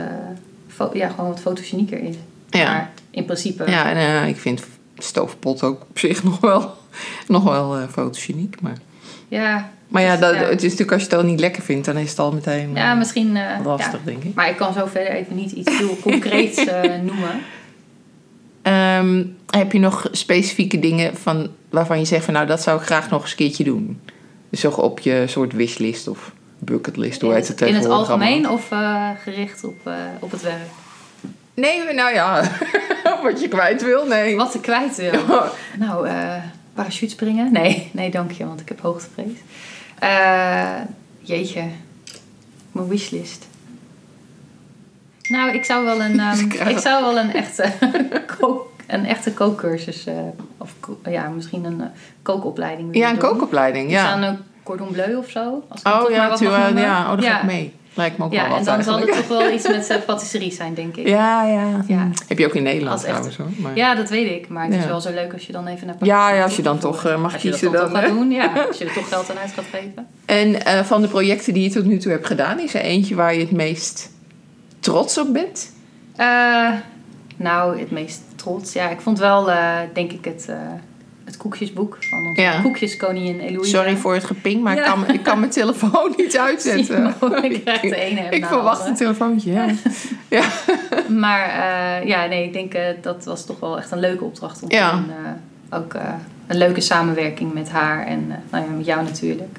fo- 0.69 0.91
ja, 0.93 1.09
gewoon 1.09 1.29
wat 1.31 1.41
fotogenieker 1.41 2.01
is. 2.03 2.15
Ja. 2.51 2.65
Maar 2.73 2.91
in 3.11 3.25
principe... 3.25 3.71
Ja, 3.71 3.91
en 3.91 3.97
eh, 3.97 4.29
ik 4.29 4.37
vind 4.37 4.63
stoofpot 4.99 5.63
ook 5.63 5.81
op 5.91 5.99
zich 5.99 6.25
nog 6.29 6.41
wel, 6.41 6.75
nog 7.27 7.45
wel 7.45 7.77
eh, 7.77 7.83
fotogeniek. 7.89 8.61
Maar, 8.61 8.77
ja, 9.29 9.71
maar 9.89 10.03
ja, 10.03 10.11
Dus, 10.11 10.21
dat, 10.21 10.35
ja. 10.35 10.41
het 10.41 10.63
is 10.63 10.63
natuurlijk 10.63 10.93
als 10.93 11.03
je 11.03 11.09
het 11.09 11.19
al 11.19 11.25
niet 11.25 11.41
lekker 11.41 11.63
vindt, 11.63 11.87
dan 11.87 11.97
is 11.97 12.11
het 12.11 12.19
al 12.19 12.33
meteen 12.33 12.75
ja, 12.75 12.93
eh, 12.93 12.99
misschien... 12.99 13.37
eh, 13.37 13.65
lastig, 13.65 13.93
ja. 13.93 13.99
denk 14.05 14.23
ik. 14.23 14.35
Maar 14.35 14.49
ik 14.49 14.57
kan 14.57 14.73
zo 14.73 14.87
verder 14.87 15.13
even 15.13 15.37
niet 15.37 15.53
iets 15.53 15.79
heel 15.79 15.97
concreets 16.11 16.65
eh, 16.65 16.83
noemen. 16.83 17.41
Ehm, 18.63 19.25
heb 19.51 19.73
je 19.73 19.79
nog 19.79 20.09
specifieke 20.13 20.79
dingen 20.79 21.17
van, 21.17 21.49
waarvan 21.71 21.99
je 21.99 22.05
zegt 22.05 22.25
van 22.25 22.35
nou, 22.35 22.47
dat 22.47 22.63
zou 22.63 22.81
ik 22.81 22.87
graag 22.87 23.11
nog 23.11 23.21
eens 23.21 23.31
een 23.31 23.37
keertje 23.37 23.65
doen? 23.65 24.01
Dus 24.51 24.61
zo 24.61 24.71
op 24.71 24.99
je 24.99 25.25
soort 25.27 25.53
wishlist 25.53 26.09
of 26.09 26.33
bucketlist, 26.59 27.21
hoe 27.21 27.33
heet 27.33 27.49
het, 27.49 27.61
in 27.61 27.75
het 27.75 27.87
algemeen 27.87 28.49
of 28.49 28.69
gericht 29.23 29.65
op, 29.65 29.91
op 30.19 30.31
het 30.31 30.43
werk? 30.43 30.69
Nee, 31.55 31.95
nou 31.95 32.15
ja, 32.15 32.43
wat 33.23 33.41
je 33.41 33.49
kwijt 33.49 33.83
wil, 33.83 34.07
nee. 34.07 34.37
Wat 34.37 34.55
ik 34.55 34.63
kwijt 34.63 34.97
wil. 34.97 35.43
Nou, 35.79 36.09
eh 36.09 36.35
parachute 36.79 37.11
springen? 37.11 37.53
Nee, 37.61 37.91
nee, 37.93 38.11
dank 38.11 38.31
je, 38.33 38.47
want 38.47 38.61
ik 38.61 38.69
heb 38.69 38.81
hoogtevrees. 38.81 39.33
Eh 39.99 40.81
jeetje, 41.21 41.63
mijn 42.73 42.89
wishlist. 42.89 43.47
Nou, 45.29 45.53
ik 45.53 45.65
zou 45.65 45.85
wel 45.85 46.03
een, 46.03 46.21
ehm, 46.31 46.69
ik 46.69 46.79
zou 46.79 47.05
wel 47.05 47.19
een 47.19 47.33
echte, 47.33 47.73
kook, 48.39 48.71
een 48.87 49.05
echte 49.07 49.33
kookcursus, 49.33 50.07
eh, 50.07 50.15
of 50.59 50.75
ja, 51.05 51.29
misschien 51.29 51.65
een 51.65 51.81
eh, 51.81 51.87
kookopleiding 52.23 52.97
Ja, 52.97 53.11
een 53.11 53.19
doen. 53.19 53.31
kookopleiding, 53.31 53.89
Dus 53.91 53.99
aan 53.99 54.21
ja. 54.21 54.29
een 54.29 54.39
cordon 54.63 54.91
bleu 54.91 55.15
of 55.17 55.29
zo. 55.31 55.65
Als 55.69 55.81
ik 55.81 55.87
Oh 55.87 56.11
ja, 56.11 56.29
wat 56.29 56.39
tu- 56.39 56.45
ja, 56.45 57.03
oh, 57.11 57.11
dat 57.15 57.23
ja. 57.25 57.31
ga 57.33 57.39
ik 57.41 57.45
mee. 57.47 57.75
Lijkt 57.99 58.19
me 58.19 58.25
ook 58.25 58.31
wel 58.31 58.41
Ja, 58.41 58.49
wat 58.49 58.59
en 58.59 58.65
dan 58.65 58.83
zal 58.83 58.99
het 58.99 59.13
toch 59.13 59.29
wel 59.29 59.53
iets 59.53 59.69
met 59.69 59.89
eh, 59.91 59.97
patisserie 60.07 60.53
zijn, 60.53 60.75
denk 60.75 60.97
ik. 60.97 61.09
Ja, 61.09 61.45
ja. 61.47 61.85
Ja. 61.87 62.09
Heb 62.29 62.39
je 62.39 62.47
ook 62.47 62.55
in 62.55 62.63
Nederland 62.63 63.01
trouwens 63.03 63.37
hoor. 63.37 63.47
Maar... 63.57 63.77
Ja, 63.77 63.95
dat 63.95 64.09
weet 64.09 64.31
ik. 64.31 64.49
Maar 64.49 64.65
het 64.65 64.75
is 64.75 64.83
Ja. 64.83 64.89
wel 64.89 65.01
zo 65.01 65.11
leuk 65.13 65.33
als 65.33 65.47
je 65.47 65.53
dan 65.53 65.67
even 65.67 65.87
naar 65.87 65.97
Ja, 66.01 66.31
ja, 66.35 66.43
als 66.43 66.57
je 66.57 66.63
dan 66.63 66.79
toch 66.79 67.05
eh, 67.05 67.21
mag 67.21 67.33
Als 67.33 67.43
je 67.43 67.51
kiezen 67.51 67.73
dat 67.73 67.91
dan. 67.93 68.01
gaat 68.03 68.09
doen, 68.11 68.31
ja. 68.31 68.53
Als 68.69 68.79
je 68.79 68.85
er 68.85 68.93
toch 68.93 69.09
geld 69.09 69.31
aan 69.31 69.39
uit 69.39 69.51
gaat 69.53 69.65
geven. 69.71 70.07
En 70.27 70.65
eh, 70.65 70.85
van 70.85 71.03
de 71.03 71.09
projecten 71.09 71.55
die 71.55 71.63
je 71.63 71.71
tot 71.71 71.85
nu 71.85 71.99
toe 71.99 72.13
hebt 72.13 72.27
gedaan, 72.27 72.61
is 72.61 72.75
er 72.75 72.81
eentje 72.81 73.15
waar 73.15 73.35
je 73.35 73.41
het 73.41 73.51
meest 73.51 74.11
trots 74.81 75.19
op 75.19 75.33
bent? 75.33 75.73
Nou, 77.37 77.79
het 77.81 77.91
meest 77.91 78.21
trots. 78.37 78.73
Ja, 78.73 78.89
ik 78.91 79.01
vond 79.01 79.19
wel, 79.19 79.51
denk 79.93 80.13
ik, 80.13 80.25
het, 80.25 80.49
het 81.29 81.37
koekjesboek 81.37 81.97
van 82.01 82.27
onze 82.27 82.41
Ja. 82.41 82.61
koekjeskoningin 82.61 83.41
Eloïse. 83.41 83.71
Sorry 83.71 83.97
voor 83.97 84.15
het 84.15 84.25
geping, 84.25 84.63
maar 84.63 84.77
ik, 84.77 84.83
kan, 84.85 85.09
ik 85.09 85.23
kan 85.23 85.39
mijn 85.39 85.51
telefoon 85.51 86.15
niet 86.17 86.39
uitzetten. 86.49 87.07
ik 87.43 87.65
krijg 87.65 87.81
de 87.81 87.97
ene 87.97 88.21
Ik 88.31 88.45
verwacht 88.47 88.87
een 88.89 88.95
telefoontje, 88.97 89.53
ja. 90.29 90.45
Maar 91.09 91.49
eh, 91.49 92.07
ja, 92.09 92.27
nee, 92.27 92.45
ik 92.45 92.53
denk 92.53 92.75
eh, 92.75 92.83
dat 93.03 93.25
was 93.25 93.47
toch 93.47 93.61
wel 93.61 93.79
echt 93.79 93.91
een 93.91 94.01
leuke 94.01 94.25
opdracht 94.25 94.63
om 94.63 94.71
Ja. 94.71 94.91
te 94.91 94.97
doen. 94.97 95.11
Eh, 95.71 95.79
ook 95.79 95.95
eh, 95.95 96.03
een 96.47 96.59
leuke 96.59 96.81
samenwerking 96.81 97.55
met 97.55 97.71
haar 97.71 98.07
en 98.07 98.27
nou 98.51 98.65
ja, 98.65 98.71
met 98.71 98.87
jou 98.87 99.03
natuurlijk. 99.05 99.59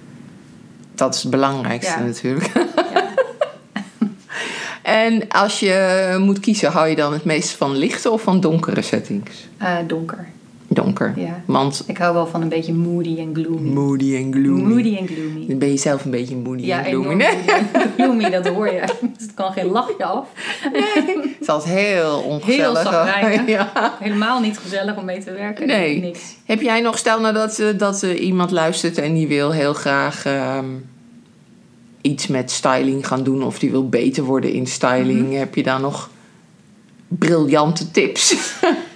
Dat 0.96 1.16
is 1.16 1.22
het 1.22 1.32
belangrijkste 1.32 2.00
Ja. 2.00 2.06
natuurlijk. 2.06 2.52
Ja. 2.54 2.68
En 4.82 5.28
als 5.28 5.60
je 5.60 6.16
moet 6.20 6.40
kiezen, 6.40 6.72
hou 6.72 6.88
je 6.88 6.96
dan 6.96 7.14
het 7.14 7.24
meest 7.26 7.52
van 7.52 7.76
lichte 7.78 8.10
of 8.12 8.22
van 8.22 8.40
donkere 8.40 8.82
settings? 8.82 9.48
Eh, 9.58 9.76
donker. 9.88 10.28
Donker. 10.72 11.14
Ja. 11.16 11.42
Want 11.46 11.84
Ik 11.88 11.98
hou 11.98 12.14
wel 12.14 12.28
van 12.28 12.42
een 12.42 12.50
beetje 12.50 12.74
moody 12.74 13.20
en 13.20 13.30
gloomy. 13.36 13.70
moody 13.70 14.16
en 14.16 14.34
gloomy. 14.34 14.62
Moody 14.62 14.96
en 14.98 15.08
gloomy. 15.08 15.46
Dan 15.48 15.58
ben 15.58 15.70
je 15.72 15.78
zelf 15.78 16.06
een 16.06 16.12
beetje 16.12 16.36
moody 16.36 16.66
Ja, 16.66 16.86
en 16.86 16.92
gloomy. 16.92 17.14
Nee? 17.14 17.28
en 17.28 17.68
gloomy, 17.98 18.30
dat 18.30 18.48
hoor 18.48 18.72
je. 18.72 18.82
Dus 19.02 19.22
het 19.26 19.34
kan 19.34 19.52
geen 19.54 19.66
lachje 19.66 20.04
af. 20.06 20.28
Het 20.62 21.26
is 21.40 21.48
altijd 21.48 21.74
heel 21.76 22.20
ongezellig. 22.20 22.82
zagrijnig. 22.82 23.48
ja. 23.58 23.98
Helemaal 24.00 24.40
niet 24.40 24.58
gezellig 24.58 24.98
om 24.98 25.06
mee 25.06 25.24
te 25.24 25.32
werken. 25.32 25.68
Nee. 25.68 26.00
Niks. 26.02 26.36
Heb 26.46 26.62
jij 26.62 26.82
nog, 26.82 26.98
stel 26.98 27.20
nou 27.22 27.34
dat, 27.34 27.60
eh, 27.60 27.68
dat 27.78 28.02
er 28.02 28.16
iemand 28.16 28.52
luistert 28.52 28.98
en 28.98 29.14
die 29.14 29.28
wil 29.28 29.52
heel 29.52 29.74
graag 29.74 30.26
ehm, 30.26 30.66
iets 32.02 32.28
met 32.28 32.52
styling 32.52 33.08
gaan 33.08 33.24
doen 33.24 33.44
of 33.44 33.60
die 33.60 33.72
wil 33.72 33.90
beter 33.90 34.24
worden 34.24 34.52
in 34.54 34.68
styling. 34.68 35.28
Mhm. 35.28 35.36
Heb 35.38 35.56
je 35.56 35.64
daar 35.64 35.80
nog 35.80 36.10
briljante 37.08 37.92
tips? 37.92 38.36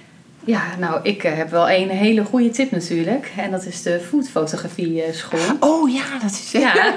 Ja, 0.46 0.62
nou, 0.80 1.00
ik 1.04 1.24
eh, 1.24 1.34
heb 1.36 1.50
wel 1.50 1.70
een 1.70 1.90
hele 1.90 2.24
goede 2.24 2.50
tip 2.50 2.72
natuurlijk. 2.72 3.32
En 3.38 3.52
dat 3.52 3.66
is 3.66 3.82
de 3.82 4.00
foodfotografie 4.00 5.04
eh, 5.04 5.14
school. 5.14 5.40
Oh 5.60 5.90
ja, 5.94 6.20
dat 6.22 6.32
is 6.32 6.52
Ja, 6.52 6.74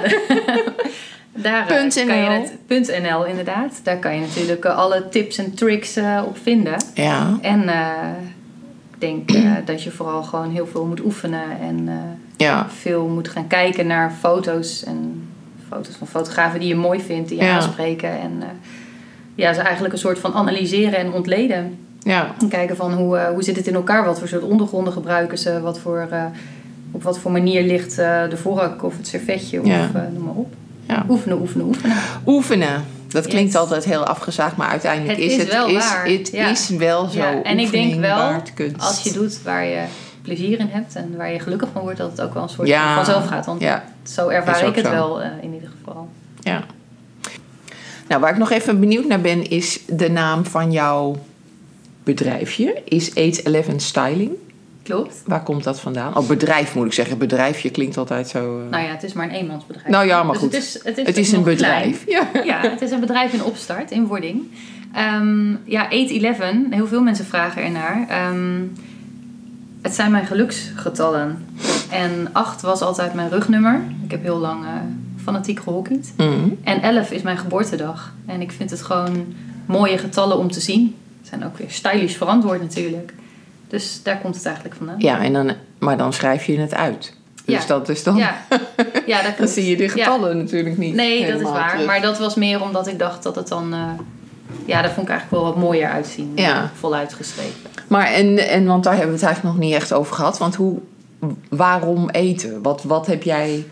daar 1.31 1.67
eh, 1.67 1.77
Punt 1.77 1.93
kan 1.93 2.17
je 2.17 2.29
het, 2.29 2.53
punt 2.65 2.87
.nl 3.01 3.25
inderdaad. 3.25 3.79
Daar 3.83 3.97
kan 3.97 4.15
je 4.15 4.19
natuurlijk 4.19 4.65
alle 4.65 5.09
tips 5.09 5.37
en 5.37 5.53
tricks 5.53 5.97
op 6.25 6.37
vinden. 6.41 6.75
Ja, 6.93 7.37
En 7.41 7.61
ik 8.93 8.99
denk 8.99 9.29
dat 9.65 9.83
je 9.83 9.91
vooral 9.91 10.23
gewoon 10.23 10.51
heel 10.51 10.67
veel 10.67 10.85
moet 10.85 11.01
oefenen 11.03 11.59
en 11.61 11.89
ja, 12.37 12.67
veel 12.69 13.07
moet 13.07 13.27
gaan 13.29 13.47
kijken 13.47 13.87
naar 13.87 14.11
foto's 14.19 14.83
en 14.83 15.29
foto's 15.69 15.95
van 15.95 16.07
fotografen 16.07 16.59
die 16.59 16.67
je 16.69 16.75
mooi 16.75 17.01
vindt, 17.01 17.29
die 17.29 17.37
je 17.37 17.43
Ja. 17.43 17.55
aanspreken. 17.55 18.19
En 18.19 18.43
ja, 19.35 19.53
ze 19.53 19.61
eigenlijk 19.61 19.93
een 19.93 19.99
soort 19.99 20.19
van 20.19 20.33
analyseren 20.33 20.99
en 20.99 21.13
ontleden. 21.13 21.86
Ja. 22.07 22.35
En 22.41 22.47
kijken 22.49 22.75
van 22.75 22.93
hoe, 22.93 23.17
eh, 23.17 23.29
hoe 23.29 23.43
zit 23.43 23.55
het 23.55 23.67
in 23.67 23.73
elkaar, 23.75 24.05
wat 24.05 24.19
voor 24.19 24.27
soort 24.27 24.43
ondergronden 24.43 24.93
gebruiken 24.93 25.37
ze, 25.37 25.61
wat 25.61 25.79
voor, 25.79 26.07
eh, 26.11 26.23
op 26.91 27.03
wat 27.03 27.19
voor 27.19 27.31
manier 27.31 27.63
ligt 27.63 27.97
eh, 27.97 28.29
de 28.29 28.37
vork 28.37 28.83
of 28.83 28.97
het 28.97 29.07
servetje 29.07 29.59
of 29.61 29.65
Ja. 29.67 29.89
noem 30.13 30.23
maar 30.23 30.33
op. 30.33 30.53
Ja. 30.87 31.05
Oefenen, 31.09 31.39
oefenen, 31.41 31.65
oefenen. 31.65 31.97
Oefenen. 32.25 32.83
Dat 33.07 33.27
klinkt 33.27 33.51
Yes. 33.51 33.61
altijd 33.61 33.83
heel 33.85 34.03
afgezaagd, 34.05 34.55
maar 34.55 34.67
uiteindelijk 34.69 35.19
Het 35.19 35.27
is 35.27 35.35
is 35.35 35.41
het, 35.41 35.51
wel 35.51 35.67
is, 35.67 35.89
waar. 35.89 36.05
het 36.05 36.29
Ja. 36.31 36.49
is 36.49 36.69
wel 36.69 37.07
zo. 37.07 37.19
Ja, 37.19 37.41
en 37.43 37.59
ik 37.59 37.71
denk 37.71 37.99
wel, 37.99 38.41
als 38.77 39.03
je 39.03 39.11
doet 39.13 39.41
waar 39.43 39.65
je 39.65 39.83
plezier 40.21 40.59
in 40.59 40.67
hebt 40.71 40.95
en 40.95 41.13
waar 41.17 41.31
je 41.31 41.39
gelukkig 41.39 41.69
van 41.73 41.81
wordt, 41.81 41.97
dat 41.97 42.11
het 42.11 42.21
ook 42.21 42.33
wel 42.33 42.43
een 42.43 42.49
soort 42.49 42.67
Ja. 42.67 42.85
van 42.95 43.05
vanzelf 43.05 43.27
gaat. 43.27 43.45
Want 43.45 43.63
zo 44.03 44.27
ervaar 44.27 44.65
ik 44.67 44.75
het 44.75 44.85
zo. 44.85 44.91
wel 44.91 45.21
in 45.21 45.53
ieder 45.53 45.69
geval. 45.79 46.09
ja. 46.39 46.63
Nou, 48.07 48.21
waar 48.21 48.31
ik 48.31 48.37
nog 48.37 48.51
even 48.51 48.79
benieuwd 48.79 49.05
naar 49.07 49.21
ben, 49.21 49.49
is 49.49 49.79
de 49.87 50.09
naam 50.09 50.45
van 50.45 50.71
jouw 50.71 51.15
bedrijfje. 52.07 52.81
Is 52.85 53.09
811 53.15 53.81
Styling. 53.81 54.31
Klopt. 54.83 55.21
Waar 55.25 55.43
komt 55.43 55.63
dat 55.63 55.79
vandaan? 55.79 56.15
Oh, 56.17 56.27
bedrijf 56.27 56.75
moet 56.75 56.85
ik 56.85 56.93
zeggen. 56.93 57.17
Bedrijfje 57.17 57.69
klinkt 57.69 57.97
altijd 57.97 58.27
zo... 58.27 58.59
eh, 58.63 58.69
Nou 58.71 58.83
ja, 58.83 58.89
het 58.89 59.03
is 59.03 59.13
maar 59.13 59.25
een 59.29 59.35
eenmansbedrijf. 59.35 59.87
Nou 59.87 60.05
ja, 60.05 60.23
maar 60.23 60.33
Dus 60.33 60.41
goed. 60.41 60.53
Het 60.53 60.61
is, 60.63 60.73
het 60.83 60.97
is, 60.97 61.05
het 61.05 61.17
is 61.17 61.31
een 61.31 61.43
bedrijf. 61.43 62.03
Ja. 62.07 62.27
Ja, 62.45 62.61
het 62.61 62.81
is 62.81 62.91
een 62.91 62.99
bedrijf 62.99 63.33
in 63.33 63.43
opstart, 63.43 63.91
in 63.91 64.05
wording. 64.05 64.41
Ehm 64.93 65.49
ja, 65.65 65.83
811, 65.89 66.37
heel 66.69 66.87
veel 66.87 67.01
mensen 67.01 67.25
vragen 67.25 67.63
ernaar. 67.63 68.05
Ehm, 68.09 68.61
het 69.81 69.93
zijn 69.95 70.11
mijn 70.11 70.25
geluksgetallen. 70.25 71.45
En 71.91 72.29
8 72.31 72.61
was 72.61 72.81
altijd 72.81 73.13
mijn 73.13 73.29
rugnummer. 73.29 73.81
Ik 74.05 74.11
heb 74.11 74.23
heel 74.23 74.37
lang 74.37 74.63
eh, 74.63 74.69
fanatiek 75.23 75.59
gehockeyd. 75.59 76.13
Mhm. 76.17 76.49
En 76.63 76.81
11 76.81 77.11
is 77.11 77.21
mijn 77.21 77.37
geboortedag. 77.37 78.13
En 78.25 78.41
ik 78.41 78.51
vind 78.51 78.69
het 78.69 78.81
gewoon 78.81 79.33
mooie 79.65 79.97
getallen 79.97 80.37
om 80.37 80.51
te 80.51 80.59
zien. 80.59 80.95
Zijn 81.29 81.45
ook 81.45 81.57
weer 81.57 81.71
stylish 81.71 82.15
verantwoord 82.15 82.61
natuurlijk. 82.61 83.13
Dus 83.67 83.99
daar 84.03 84.17
komt 84.17 84.35
het 84.35 84.45
eigenlijk 84.45 84.75
vandaan. 84.75 84.95
Ja, 84.99 85.23
en 85.23 85.33
dan, 85.33 85.51
maar 85.79 85.97
dan 85.97 86.13
schrijf 86.13 86.45
je 86.45 86.59
het 86.59 86.73
uit. 86.73 87.13
Dus 87.45 87.61
Ja. 87.61 87.67
dat 87.67 87.89
is 87.89 88.03
dan... 88.03 88.15
Ja, 88.15 88.37
ja 89.05 89.21
dat 89.21 89.37
Dan 89.39 89.47
zie 89.47 89.69
je 89.69 89.77
de 89.77 89.83
Ja. 89.83 89.89
getallen 89.89 90.37
natuurlijk 90.37 90.77
niet. 90.77 90.93
Nee, 90.95 91.31
dat 91.31 91.39
is 91.41 91.49
waar. 91.49 91.69
terug. 91.71 91.85
Maar 91.85 92.01
dat 92.01 92.17
was 92.17 92.35
meer 92.35 92.61
omdat 92.61 92.87
ik 92.87 92.99
dacht 92.99 93.23
dat 93.23 93.35
het 93.35 93.47
dan... 93.47 93.73
eh, 93.73 93.79
ja, 94.65 94.81
dat 94.81 94.91
vond 94.91 95.07
ik 95.07 95.13
eigenlijk 95.13 95.43
wel 95.43 95.53
wat 95.53 95.61
mooier 95.63 95.89
uitzien. 95.89 96.31
Ja. 96.35 96.71
Voluit 96.79 97.13
geschreven. 97.13 97.69
Maar 97.87 98.05
en, 98.05 98.37
en 98.49 98.65
want 98.65 98.83
daar 98.83 98.93
hebben 98.93 99.11
we 99.11 99.17
het 99.19 99.25
eigenlijk 99.27 99.55
nog 99.55 99.65
niet 99.65 99.75
echt 99.75 99.93
over 99.93 100.15
gehad. 100.15 100.37
Want 100.37 100.55
hoe, 100.55 100.79
waarom 101.49 102.09
eten? 102.09 102.61
Wat, 102.61 102.83
wat 102.83 103.07
heb 103.07 103.23
jij 103.23 103.65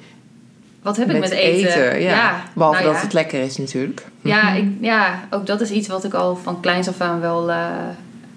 Wat 0.81 0.97
heb 0.97 1.09
ik 1.11 1.19
met 1.19 1.29
eten? 1.29 2.01
ja. 2.01 2.43
Behalve 2.53 2.81
nou 2.81 2.93
dat 2.93 3.01
het 3.01 3.13
lekker 3.13 3.41
is 3.41 3.57
natuurlijk. 3.57 4.05
Ja, 4.25 4.53
ik, 4.53 4.67
ja, 4.81 5.19
ook 5.29 5.45
dat 5.45 5.61
is 5.61 5.71
iets 5.71 5.87
wat 5.87 6.03
ik 6.03 6.13
al 6.13 6.35
van 6.35 6.59
kleins 6.59 6.87
af 6.87 7.01
aan 7.01 7.19
wel... 7.19 7.51
eh, 7.51 7.57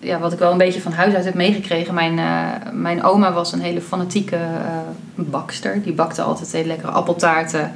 ja, 0.01 0.19
wat 0.19 0.33
ik 0.33 0.39
wel 0.39 0.53
een 0.53 0.59
beetje 0.59 0.81
van 0.81 0.93
huis 0.93 1.15
uit 1.15 1.25
heb 1.25 1.35
meegekregen. 1.35 1.95
Mijn, 1.95 2.19
eh, 2.19 2.73
mijn 2.73 3.03
oma 3.03 3.33
was 3.33 3.53
een 3.53 3.61
hele 3.61 3.81
fanatieke 3.81 4.37
eh, 4.37 4.79
bakster. 5.15 5.83
Die 5.83 5.93
bakte 5.93 6.23
altijd 6.23 6.53
hele 6.53 6.67
lekkere 6.67 6.93
appeltaarten. 6.93 7.73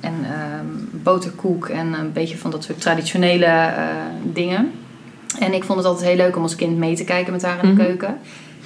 En 0.00 0.14
ehm, 0.24 0.66
boterkoek 1.02 1.68
en 1.68 1.92
een 1.92 2.12
beetje 2.12 2.38
van 2.38 2.50
dat 2.50 2.64
soort 2.64 2.80
traditionele 2.80 3.70
dingen. 4.22 4.70
En 5.38 5.52
ik 5.54 5.64
vond 5.64 5.78
het 5.78 5.86
altijd 5.88 6.06
heel 6.08 6.16
leuk 6.16 6.36
om 6.36 6.42
als 6.42 6.54
kind 6.56 6.76
mee 6.78 6.96
te 6.96 7.04
kijken 7.04 7.32
met 7.32 7.42
haar 7.42 7.62
in 7.64 7.68
de 7.68 7.74
Mhm. 7.74 7.84
keuken. 7.86 8.18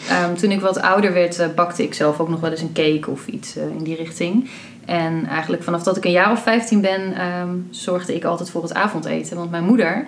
Ehm, 0.09 0.35
toen 0.35 0.51
ik 0.51 0.61
wat 0.61 0.81
ouder 0.81 1.13
werd, 1.13 1.55
bakte 1.55 1.83
ik 1.83 1.95
zelf 1.95 2.21
ook 2.21 2.29
nog 2.29 2.41
wel 2.41 2.51
eens 2.51 2.61
een 2.61 2.73
cake 2.73 3.11
of 3.11 3.27
iets 3.27 3.57
in 3.57 3.85
die 3.85 3.97
richting. 3.97 4.49
En 4.85 5.27
eigenlijk 5.27 5.63
vanaf 5.63 5.83
dat 5.83 5.97
ik 5.97 6.05
een 6.05 6.11
jaar 6.11 6.31
of 6.31 6.43
15 6.43 6.81
ben, 6.81 7.15
ehm, 7.17 7.49
zorgde 7.71 8.15
ik 8.15 8.25
altijd 8.25 8.51
voor 8.51 8.63
het 8.63 8.75
avondeten. 8.75 9.37
Want 9.37 9.51
mijn 9.51 9.65
moeder, 9.65 10.07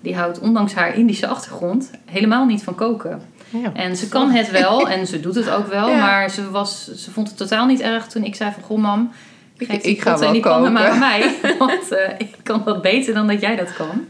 die 0.00 0.16
houdt 0.16 0.38
ondanks 0.38 0.74
haar 0.74 0.96
Indische 0.98 1.26
achtergrond 1.26 1.90
helemaal 2.04 2.46
niet 2.46 2.62
van 2.62 2.74
koken. 2.74 3.22
Ja. 3.50 3.70
En 3.72 3.96
ze 3.96 4.08
kan 4.08 4.30
het 4.30 4.50
wel 4.50 4.88
en 4.88 5.06
ze 5.06 5.20
doet 5.20 5.34
het 5.34 5.50
ook 5.50 5.66
wel. 5.66 5.88
Ja. 5.96 5.96
Maar 6.00 6.30
ze, 6.30 6.50
was, 6.50 6.92
ze 6.94 7.10
vond 7.10 7.28
het 7.28 7.36
totaal 7.36 7.66
niet 7.66 7.80
erg 7.80 8.06
toen 8.06 8.24
ik 8.24 8.34
zei 8.34 8.50
van... 8.52 8.62
Goh 8.62 8.78
mam, 8.78 9.10
Ik- 9.58 9.66
geef 9.70 9.82
die 9.82 9.92
ik 9.92 10.02
ga 10.02 10.10
potten 10.10 10.26
en 10.26 10.32
wel 10.32 10.42
die 10.42 10.50
pannen 10.52 10.72
maar 10.72 10.82
koken." 10.90 11.02
aan 11.02 11.08
mij. 11.42 11.54
Want 11.58 11.92
eh, 11.92 12.10
ik 12.18 12.34
kan 12.42 12.62
dat 12.64 12.82
beter 12.82 13.14
dan 13.14 13.26
dat 13.26 13.40
jij 13.40 13.56
dat 13.56 13.72
kan. 13.72 14.04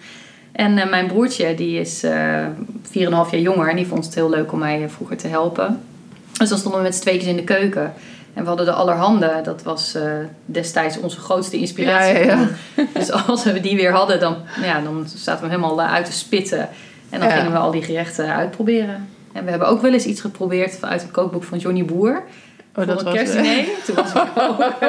En 0.53 0.79
eh, 0.79 0.91
mijn 0.91 1.07
broertje, 1.07 1.55
die 1.55 1.81
is 1.81 2.03
eh 2.03 2.45
4,5 2.85 2.91
jaar 2.91 3.39
jonger. 3.39 3.69
En 3.71 3.77
die 3.77 3.87
vond 3.87 4.05
het 4.05 4.15
heel 4.15 4.31
leuk 4.31 4.53
om 4.53 4.59
mij 4.59 4.89
vroeger 4.89 5.17
te 5.17 5.29
helpen. 5.29 5.81
Dus 6.39 6.49
dan 6.49 6.59
stonden 6.59 6.81
we 6.81 6.87
met 6.87 6.95
z'n 6.95 7.01
tweetjes 7.03 7.29
in 7.31 7.37
de 7.37 7.45
keuken. 7.45 7.93
En 8.37 8.43
we 8.43 8.49
hadden 8.49 8.67
de 8.67 8.73
allerhande. 8.73 9.41
Dat 9.45 9.63
was 9.63 9.95
eh, 9.95 10.03
destijds 10.45 10.99
onze 10.99 11.19
grootste 11.21 11.57
inspiratie. 11.57 12.15
Ja, 12.25 12.49
ja, 12.75 12.85
Dus 12.99 13.13
als 13.13 13.45
we 13.45 13.61
die 13.61 13.77
weer 13.77 13.93
hadden, 13.93 14.21
dan, 14.21 14.37
ja, 14.63 14.81
dan 14.81 15.05
zaten 15.15 15.43
we 15.45 15.49
helemaal 15.51 15.81
eh, 15.83 15.93
uit 15.93 16.05
te 16.07 16.13
spitten. 16.13 16.69
En 17.11 17.21
dan 17.21 17.31
gingen 17.31 17.53
we 17.53 17.59
al 17.59 17.71
die 17.71 17.83
gerechten 17.83 18.35
uitproberen. 18.35 19.09
En 19.33 19.45
we 19.45 19.51
hebben 19.51 19.69
ook 19.69 19.81
wel 19.83 19.93
eens 19.93 20.05
iets 20.05 20.21
geprobeerd 20.21 20.85
uit 20.85 21.03
het 21.03 21.11
kookboek 21.11 21.45
van 21.45 21.59
Johnny 21.59 21.85
Boer. 21.85 22.17
Oh, 22.17 22.23
voor 22.75 22.87
dat 22.87 22.99
een 22.99 23.05
was, 23.05 23.15
kerstdiner. 23.15 23.65
Toen 23.85 23.95
was 23.95 24.13
ik 24.13 24.23
ook... 24.37 24.61
eh, 24.61 24.89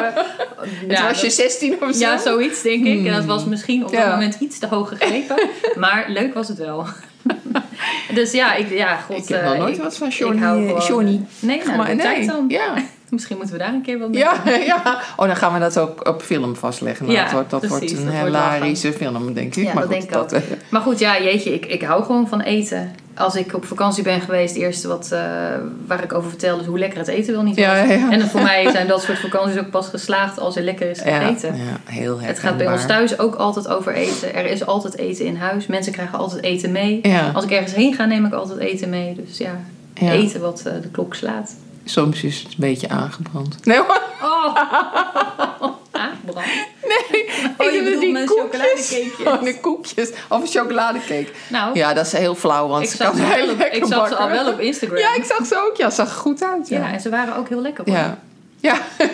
ja, 0.89 1.07
was 1.07 1.17
je 1.21 1.25
dat- 1.27 1.35
16 1.35 1.73
of 1.81 1.93
zo? 1.93 1.99
ja, 1.99 2.17
zoiets 2.17 2.61
denk 2.61 2.85
ik. 2.85 3.05
En 3.05 3.13
dat 3.13 3.25
was 3.25 3.45
misschien 3.45 3.85
op 3.85 3.91
dat 3.91 4.07
moment 4.09 4.35
iets 4.39 4.59
te 4.59 4.67
hoog 4.67 4.89
gegrepen. 4.89 5.35
maar 5.83 6.05
leuk 6.07 6.33
was 6.33 6.47
het 6.47 6.57
wel. 6.57 6.85
dus 8.13 8.31
ja, 8.31 8.55
ik, 8.55 8.69
ja, 8.69 8.95
god. 8.95 9.17
Ik 9.17 9.27
heb 9.27 9.43
nog 9.43 9.53
eh, 9.53 9.59
nooit 9.59 9.75
ik- 9.77 9.83
wat 9.83 9.97
van 9.97 10.07
Johnny. 10.09 10.43
eh, 10.43 10.87
Johnny. 10.87 11.21
Nee, 11.39 11.61
nou, 11.65 11.77
Maar 11.77 11.95
de 11.95 12.01
tijd 12.01 12.17
nee. 12.17 12.27
dan. 12.27 12.45
Ja. 12.47 12.73
Misschien 13.09 13.37
moeten 13.37 13.55
we 13.55 13.61
daar 13.61 13.73
een 13.73 13.81
keer 13.81 13.99
wat 13.99 14.09
mee 14.09 14.19
Ja, 14.19 14.41
ja. 14.73 15.01
Oh, 15.15 15.25
dan 15.25 15.35
gaan 15.35 15.53
we 15.53 15.59
dat 15.59 15.79
ook 15.79 16.07
op 16.07 16.21
film 16.21 16.55
vastleggen. 16.55 17.05
Nou, 17.05 17.17
Ja, 17.17 17.23
dat 17.23 17.33
wordt, 17.33 17.49
dat 17.49 17.59
precies, 17.59 17.79
wordt 17.79 17.91
een 17.91 18.05
dat 18.05 18.19
wordt 18.19 18.25
hilarische 18.25 18.93
film, 18.93 19.33
denk 19.33 19.55
ik. 19.55 19.63
Ja, 19.63 19.73
maar 19.73 19.87
dat 19.87 20.03
goed, 20.03 20.29
denk 20.29 20.41
ik 20.41 20.57
Maar 20.71 20.81
goed, 20.81 20.99
ja, 20.99 21.21
jeetje, 21.21 21.53
ik, 21.53 21.65
ik 21.65 21.81
hou 21.81 22.03
gewoon 22.03 22.27
van 22.27 22.41
eten. 22.41 22.91
Als 23.15 23.35
ik 23.35 23.53
op 23.53 23.65
vakantie 23.65 24.03
ben 24.03 24.21
geweest, 24.21 24.53
het 24.53 24.63
eerste 24.63 24.87
wat, 24.87 25.11
eh, 25.11 25.19
waar 25.87 26.03
ik 26.03 26.13
over 26.13 26.29
vertelde 26.29 26.61
is 26.61 26.67
hoe 26.67 26.79
lekker 26.79 26.99
het 26.99 27.07
eten 27.07 27.33
wel 27.33 27.43
niet 27.43 27.55
was. 27.55 27.65
Ja, 27.65 27.75
ja, 27.75 27.93
ja. 27.93 28.11
En 28.11 28.27
voor 28.27 28.41
mij 28.41 28.69
zijn 28.71 28.87
dat 28.87 29.01
soort 29.01 29.19
vakanties 29.19 29.59
ook 29.59 29.69
pas 29.69 29.87
geslaagd 29.87 30.39
als 30.39 30.55
er 30.55 30.63
lekker 30.63 30.89
is 30.89 31.01
ja, 31.03 31.19
gegeten. 31.19 31.55
ja, 31.55 31.91
heel 31.91 32.21
Het 32.21 32.39
gaat 32.39 32.57
bij 32.57 32.71
ons 32.71 32.85
thuis 32.85 33.19
ook 33.19 33.35
altijd 33.35 33.67
over 33.67 33.93
eten. 33.93 34.35
Er 34.35 34.45
is 34.45 34.65
altijd 34.65 34.97
eten 34.97 35.25
in 35.25 35.35
huis. 35.35 35.67
Mensen 35.67 35.91
krijgen 35.91 36.17
altijd 36.17 36.43
eten 36.43 36.71
mee. 36.71 37.01
Als 37.33 37.43
ik 37.43 37.51
ergens 37.51 37.73
heen 37.73 37.93
ga, 37.93 38.05
neem 38.05 38.25
ik 38.25 38.33
altijd 38.33 38.59
eten 38.59 38.89
mee. 38.89 39.15
Dus 39.15 39.37
ja, 39.37 39.59
ja. 39.93 40.11
eten 40.11 40.41
wat 40.41 40.63
eh, 40.65 40.73
de 40.81 40.89
klok 40.89 41.15
slaat. 41.15 41.55
Soms 41.89 42.23
is 42.23 42.37
het 42.37 42.47
een 42.47 42.53
beetje 42.57 42.89
aangebrand. 42.89 43.65
Nee 43.65 43.77
hoor. 43.77 44.01
Oh, 44.21 44.55
ah, 45.91 46.05
brand. 46.25 46.45
Nee, 46.87 47.25
Oh, 47.57 47.71
je 47.71 47.81
bedoelt 47.83 48.01
die 48.01 48.11
met 48.11 48.25
koekjes. 48.25 48.89
chocoladecakejes. 48.89 49.27
Oh, 49.27 49.43
de 49.43 49.59
koekjes. 49.59 50.09
Of 50.29 50.41
een 50.41 50.47
chocoladecake. 50.47 51.27
Nou, 51.49 51.75
Ja, 51.77 51.93
dat 51.93 52.05
is 52.05 52.11
heel 52.11 52.35
flauw, 52.35 52.67
want 52.67 52.83
ik 52.83 52.89
ze 52.89 52.95
zag, 52.97 53.07
kan 53.07 53.17
ze, 53.17 53.23
heel 53.23 53.49
op, 53.51 53.57
lekker 53.57 53.77
ik 53.81 53.85
zag 53.85 54.07
ze 54.07 54.15
al 54.15 54.29
wel 54.29 54.47
op 54.51 54.59
Instagram. 54.59 54.97
Ja, 54.97 55.15
ik 55.15 55.23
zag 55.23 55.45
ze 55.45 55.65
ook. 55.69 55.75
Ja, 55.77 55.89
zag 55.89 56.07
er 56.09 56.15
goed 56.15 56.43
uit. 56.43 56.67
Ja, 56.69 56.79
Ja. 56.79 56.91
en 56.93 56.99
ze 57.01 57.09
waren 57.09 57.35
ook 57.35 57.49
heel 57.49 57.61
lekker 57.61 57.83
hoor. 57.85 57.95
Ja. 57.95 58.19
Ja. 58.59 58.77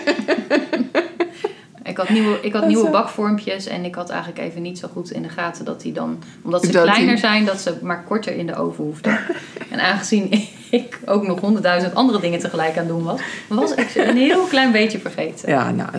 Ik 1.84 1.98
had, 1.98 2.10
nieuwe, 2.10 2.38
ik 2.42 2.52
had 2.54 2.62
Dat 2.62 2.70
nieuwe 2.72 2.90
bakvormpjes 2.90 3.66
en 3.68 3.86
ik 3.86 3.96
had 3.96 4.10
eigenlijk 4.10 4.42
even 4.42 4.62
niet 4.62 4.80
zo 4.80 4.88
goed 4.94 5.12
in 5.12 5.22
de 5.22 5.30
gaten 5.30 5.66
dat 5.66 5.82
die 5.82 5.92
dan, 5.94 6.24
omdat 6.42 6.66
ze 6.66 6.72
Dat 6.72 6.84
die- 6.84 6.92
kleiner 6.92 7.18
zijn, 7.18 7.46
dat 7.46 7.60
ze 7.62 7.74
maar 7.82 8.04
korter 8.04 8.36
in 8.36 8.48
de 8.48 8.56
oven 8.56 8.84
hoefden. 8.84 9.20
en 9.72 9.80
aangezien 9.80 10.48
ik 10.70 11.00
ook 11.06 11.28
nog 11.28 11.40
honderdduizend 11.40 11.96
andere 11.96 12.20
dingen 12.20 12.40
tegelijk 12.40 12.72
aan 12.72 12.78
het 12.78 12.88
doen 12.88 13.04
was, 13.04 13.22
was 13.48 13.74
ik 13.74 13.90
ze 13.90 14.04
een 14.06 14.18
heel 14.18 14.44
klein 14.46 14.72
beetje 14.72 15.00
vergeten. 15.00 15.50
Ja, 15.50 15.72
nou, 15.72 15.90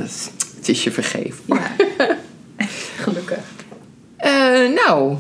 het 0.57 0.69
is, 0.69 0.85
je 0.85 0.91
vergeven. 0.91 1.45
Ja. 1.45 1.61
Gelukkig. 2.97 3.39
Eh, 4.17 4.33
nou, 4.87 5.15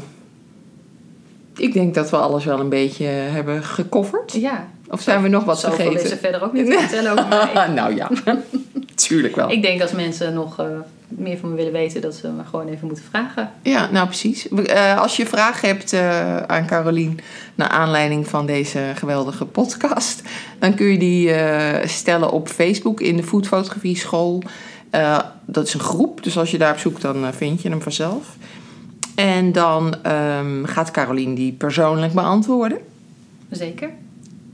Ik 1.56 1.72
denk 1.72 1.94
dat 1.94 2.10
we 2.10 2.16
alles 2.16 2.44
wel 2.44 2.60
een 2.60 2.68
beetje 2.68 3.04
hebben 3.06 3.62
gecoverd. 3.62 4.32
Ja. 4.32 4.68
Of 4.88 5.00
zijn 5.00 5.22
we 5.22 5.28
nog 5.28 5.44
wat 5.44 5.60
Zoveel 5.60 5.76
vergeten? 5.76 6.04
is 6.04 6.10
er 6.10 6.16
verder 6.18 6.42
ook 6.42 6.52
niet 6.52 6.66
te 6.66 6.78
vertellen 6.78 7.12
over 7.12 7.26
mij. 7.54 7.68
nou 7.68 7.94
ja, 7.94 8.10
tuurlijk 8.94 9.36
wel. 9.36 9.50
Ik 9.50 9.62
denk 9.62 9.82
als 9.82 9.92
mensen 9.92 10.34
nog 10.34 10.58
eh, 10.58 10.66
meer 11.08 11.38
van 11.38 11.50
me 11.50 11.56
willen 11.56 11.72
weten, 11.72 12.00
dat 12.00 12.14
ze 12.14 12.28
me 12.28 12.44
gewoon 12.44 12.68
even 12.68 12.86
moeten 12.86 13.04
vragen. 13.04 13.50
Ja, 13.62 13.90
nou 13.90 14.06
precies. 14.06 14.48
Eh, 14.48 14.98
als 15.00 15.16
je 15.16 15.26
vragen 15.26 15.68
hebt 15.68 15.92
eh, 15.92 16.36
aan 16.36 16.66
Carolien 16.66 17.18
naar 17.54 17.68
aanleiding 17.68 18.28
van 18.28 18.46
deze 18.46 18.80
geweldige 18.94 19.44
podcast, 19.44 20.22
dan 20.58 20.74
kun 20.74 20.86
je 20.86 20.98
die 20.98 21.88
stellen 21.88 22.30
op 22.30 22.48
Facebook 22.48 23.00
in 23.00 23.16
de 23.16 23.22
Foodfotografie 23.22 23.96
School. 23.96 24.42
Dat 25.46 25.66
is 25.66 25.74
een 25.74 25.80
groep, 25.80 26.22
dus 26.22 26.38
als 26.38 26.50
je 26.50 26.58
daarop 26.58 26.78
zoekt, 26.78 27.02
dan 27.02 27.34
vind 27.34 27.62
je 27.62 27.68
hem 27.68 27.82
vanzelf. 27.82 28.36
En 29.14 29.52
dan 29.52 30.02
ehm, 30.02 30.64
gaat 30.64 30.90
Carolien 30.90 31.34
die 31.34 31.52
persoonlijk 31.52 32.12
beantwoorden. 32.12 32.78
Zeker. 33.50 33.90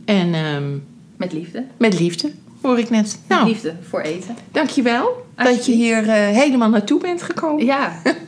En 0.04 0.34
ehm, 0.34 0.76
Met 1.16 1.32
liefde. 1.32 1.64
met 1.76 1.98
liefde, 1.98 2.32
hoor 2.62 2.78
ik 2.78 2.90
net. 2.90 3.18
Nou, 3.28 3.48
liefde 3.48 3.76
voor 3.88 4.00
eten. 4.00 4.36
dankjewel 4.52 5.26
dat 5.36 5.66
je 5.66 5.72
hier 5.72 6.08
eh, 6.08 6.28
helemaal 6.28 6.68
naartoe 6.68 7.00
bent 7.00 7.22
gekomen. 7.22 7.64
Ja. 7.64 8.02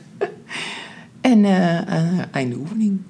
En 1.20 1.44
eh 1.44 1.78
eh, 1.78 2.18
einde 2.32 2.56
oefening. 2.56 3.02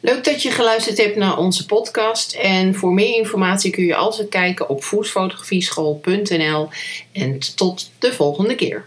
Leuk 0.00 0.24
dat 0.24 0.42
je 0.42 0.50
geluisterd 0.50 0.98
hebt 0.98 1.16
naar 1.16 1.38
onze 1.38 1.66
podcast. 1.66 2.32
En 2.32 2.74
voor 2.74 2.92
meer 2.92 3.16
informatie 3.16 3.70
kun 3.70 3.84
je 3.84 3.94
altijd 3.94 4.28
kijken 4.28 4.68
op 4.68 4.82
foodfotografieschool.nl. 4.82 6.68
En 7.12 7.38
tot 7.54 7.90
de 7.98 8.12
volgende 8.12 8.54
keer. 8.54 8.84